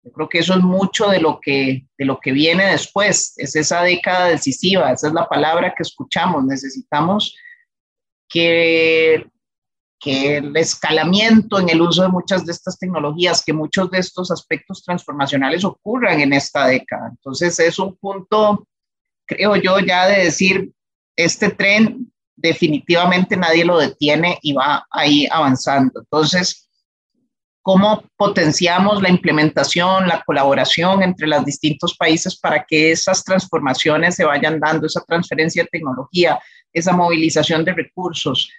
Yo 0.03 0.11
creo 0.11 0.29
que 0.29 0.39
eso 0.39 0.53
es 0.53 0.61
mucho 0.61 1.07
de 1.07 1.19
lo 1.19 1.39
que, 1.39 1.87
de 1.97 2.05
lo 2.05 2.19
que 2.19 2.31
viene 2.31 2.65
después, 2.65 3.33
es 3.37 3.55
esa 3.55 3.81
década 3.81 4.27
decisiva, 4.27 4.91
esa 4.91 5.07
es 5.07 5.13
la 5.13 5.27
palabra 5.27 5.73
que 5.75 5.81
escuchamos, 5.81 6.45
necesitamos 6.45 7.35
que 8.29 9.25
que 10.05 10.37
el 10.37 10.55
escalamiento 10.55 11.59
en 11.59 11.67
el 11.67 11.81
uso 11.81 12.03
de 12.03 12.09
muchas 12.09 12.45
de 12.45 12.51
estas 12.51 12.77
tecnologías, 12.77 13.43
que 13.43 13.51
muchos 13.51 13.89
de 13.89 13.97
estos 13.97 14.29
aspectos 14.29 14.83
transformacionales 14.83 15.65
ocurran 15.65 16.21
en 16.21 16.31
esta 16.31 16.67
década. 16.67 17.09
Entonces 17.09 17.57
es 17.57 17.79
un 17.79 17.95
punto, 17.95 18.67
creo 19.25 19.55
yo, 19.55 19.79
ya 19.79 20.05
de 20.05 20.25
decir, 20.25 20.71
este 21.15 21.49
tren 21.49 22.13
definitivamente 22.35 23.35
nadie 23.35 23.65
lo 23.65 23.79
detiene 23.79 24.37
y 24.43 24.53
va 24.53 24.85
ahí 24.91 25.27
avanzando. 25.31 26.01
Entonces, 26.01 26.69
¿cómo 27.63 28.03
potenciamos 28.15 29.01
la 29.01 29.09
implementación, 29.09 30.07
la 30.07 30.21
colaboración 30.21 31.01
entre 31.01 31.25
los 31.25 31.43
distintos 31.43 31.97
países 31.97 32.37
para 32.39 32.63
que 32.63 32.91
esas 32.91 33.23
transformaciones 33.23 34.13
se 34.13 34.23
vayan 34.23 34.59
dando, 34.59 34.85
esa 34.85 35.03
transferencia 35.03 35.63
de 35.63 35.69
tecnología, 35.69 36.39
esa 36.71 36.93
movilización 36.93 37.65
de 37.65 37.73
recursos? 37.73 38.51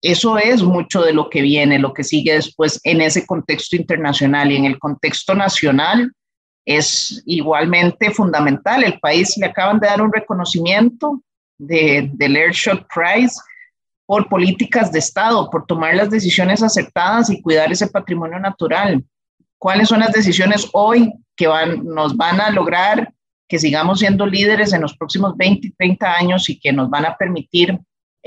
Eso 0.00 0.38
es 0.38 0.62
mucho 0.62 1.02
de 1.02 1.12
lo 1.12 1.28
que 1.28 1.42
viene, 1.42 1.78
lo 1.78 1.92
que 1.92 2.04
sigue 2.04 2.34
después 2.34 2.80
en 2.84 3.00
ese 3.00 3.26
contexto 3.26 3.74
internacional 3.74 4.52
y 4.52 4.56
en 4.56 4.64
el 4.64 4.78
contexto 4.78 5.34
nacional 5.34 6.12
es 6.64 7.22
igualmente 7.26 8.10
fundamental. 8.10 8.84
El 8.84 9.00
país 9.00 9.36
le 9.38 9.46
acaban 9.46 9.80
de 9.80 9.88
dar 9.88 10.02
un 10.02 10.12
reconocimiento 10.12 11.22
de, 11.58 12.10
del 12.12 12.36
Airshot 12.36 12.86
Prize 12.94 13.34
por 14.06 14.28
políticas 14.28 14.92
de 14.92 15.00
Estado, 15.00 15.50
por 15.50 15.66
tomar 15.66 15.94
las 15.94 16.10
decisiones 16.10 16.62
acertadas 16.62 17.30
y 17.30 17.42
cuidar 17.42 17.72
ese 17.72 17.88
patrimonio 17.88 18.38
natural. 18.38 19.04
¿Cuáles 19.58 19.88
son 19.88 20.00
las 20.00 20.12
decisiones 20.12 20.68
hoy 20.72 21.12
que 21.34 21.46
van, 21.48 21.84
nos 21.84 22.16
van 22.16 22.40
a 22.40 22.50
lograr 22.50 23.12
que 23.48 23.58
sigamos 23.58 23.98
siendo 23.98 24.26
líderes 24.26 24.72
en 24.72 24.82
los 24.82 24.96
próximos 24.96 25.36
20 25.36 25.66
y 25.66 25.70
30 25.72 26.14
años 26.14 26.48
y 26.48 26.60
que 26.60 26.72
nos 26.72 26.88
van 26.88 27.06
a 27.06 27.16
permitir 27.16 27.78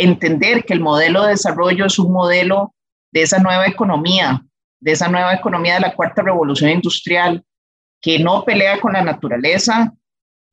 entender 0.03 0.63
que 0.63 0.73
el 0.73 0.79
modelo 0.79 1.23
de 1.23 1.31
desarrollo 1.31 1.85
es 1.85 1.99
un 1.99 2.11
modelo 2.11 2.73
de 3.11 3.23
esa 3.23 3.39
nueva 3.39 3.67
economía, 3.67 4.43
de 4.79 4.91
esa 4.91 5.07
nueva 5.07 5.33
economía 5.33 5.75
de 5.75 5.81
la 5.81 5.95
cuarta 5.95 6.21
revolución 6.21 6.71
industrial, 6.71 7.43
que 8.01 8.19
no 8.19 8.43
pelea 8.43 8.79
con 8.79 8.93
la 8.93 9.03
naturaleza, 9.03 9.93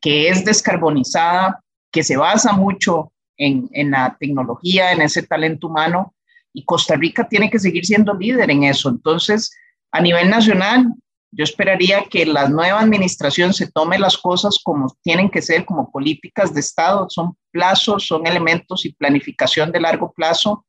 que 0.01 0.29
es 0.29 0.45
descarbonizada, 0.45 1.63
que 1.91 2.03
se 2.03 2.17
basa 2.17 2.53
mucho 2.53 3.13
en, 3.37 3.69
en 3.73 3.93
la 3.93 4.17
tecnología, 4.19 4.93
en 4.93 5.03
ese 5.03 5.23
talento 5.23 5.69
humano, 5.69 6.15
y 6.53 6.65
Costa 6.65 6.97
Rica 6.97 7.29
tiene 7.29 7.51
que 7.51 7.59
seguir 7.59 7.87
siendo 7.87 8.15
líder 8.15 8.51
en 8.51 8.65
eso. 8.65 8.89
Entonces, 8.89 9.51
a 9.93 10.01
nivel 10.01 10.29
nacional, 10.29 10.93
yo 11.31 11.45
esperaría 11.45 12.05
que 12.09 12.25
la 12.25 12.49
nueva 12.49 12.81
administración 12.81 13.53
se 13.53 13.71
tome 13.71 13.99
las 13.99 14.17
cosas 14.17 14.59
como 14.63 14.95
tienen 15.03 15.29
que 15.29 15.43
ser, 15.43 15.65
como 15.65 15.91
políticas 15.91 16.55
de 16.55 16.61
Estado, 16.61 17.07
son 17.11 17.37
plazos, 17.51 18.07
son 18.07 18.27
elementos 18.27 18.87
y 18.87 18.93
planificación 18.93 19.71
de 19.71 19.81
largo 19.81 20.13
plazo 20.13 20.65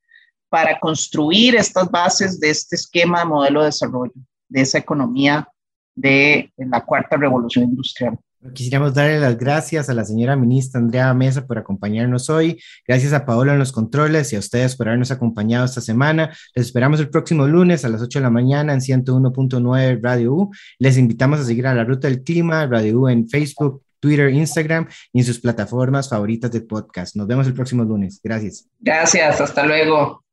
para 0.49 0.79
construir 0.79 1.55
estas 1.55 1.89
bases 1.89 2.39
de 2.39 2.49
este 2.49 2.75
esquema 2.75 3.19
de 3.19 3.25
modelo 3.25 3.59
de 3.61 3.67
desarrollo, 3.67 4.13
de 4.49 4.61
esa 4.61 4.79
economía 4.79 5.47
de 5.95 6.51
la 6.57 6.83
cuarta 6.83 7.17
revolución 7.17 7.65
industrial. 7.65 8.17
Quisiéramos 8.53 8.93
darle 8.93 9.19
las 9.19 9.37
gracias 9.37 9.89
a 9.89 9.93
la 9.93 10.05
señora 10.05 10.37
ministra 10.37 10.79
Andrea 10.79 11.13
Mesa 11.13 11.45
por 11.45 11.57
acompañarnos 11.57 12.29
hoy. 12.29 12.61
Gracias 12.87 13.11
a 13.11 13.25
Paola 13.25 13.51
en 13.51 13.59
los 13.59 13.73
controles 13.73 14.31
y 14.31 14.37
a 14.37 14.39
ustedes 14.39 14.77
por 14.77 14.87
habernos 14.87 15.11
acompañado 15.11 15.65
esta 15.65 15.81
semana. 15.81 16.33
Les 16.55 16.67
esperamos 16.67 17.01
el 17.01 17.09
próximo 17.09 17.45
lunes 17.47 17.83
a 17.83 17.89
las 17.89 18.01
8 18.01 18.19
de 18.19 18.23
la 18.23 18.29
mañana 18.29 18.71
en 18.71 18.79
101.9 18.79 19.99
Radio 20.01 20.33
U. 20.33 20.51
Les 20.77 20.97
invitamos 20.97 21.41
a 21.41 21.43
seguir 21.43 21.67
a 21.67 21.75
la 21.75 21.83
Ruta 21.83 22.07
del 22.07 22.23
Clima, 22.23 22.65
Radio 22.65 23.01
U 23.01 23.09
en 23.09 23.27
Facebook, 23.27 23.83
Twitter, 23.99 24.29
Instagram 24.29 24.87
y 25.11 25.19
en 25.19 25.25
sus 25.25 25.39
plataformas 25.39 26.07
favoritas 26.07 26.49
de 26.49 26.61
podcast. 26.61 27.17
Nos 27.17 27.27
vemos 27.27 27.45
el 27.45 27.53
próximo 27.53 27.83
lunes. 27.83 28.21
Gracias. 28.23 28.69
Gracias, 28.79 29.41
hasta 29.41 29.65
luego. 29.65 30.23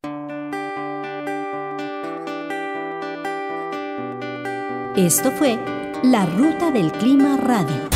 Esto 4.97 5.33
fue 5.33 5.59
La 6.05 6.25
Ruta 6.25 6.71
del 6.71 6.92
Clima 6.92 7.37
Radio. 7.37 7.95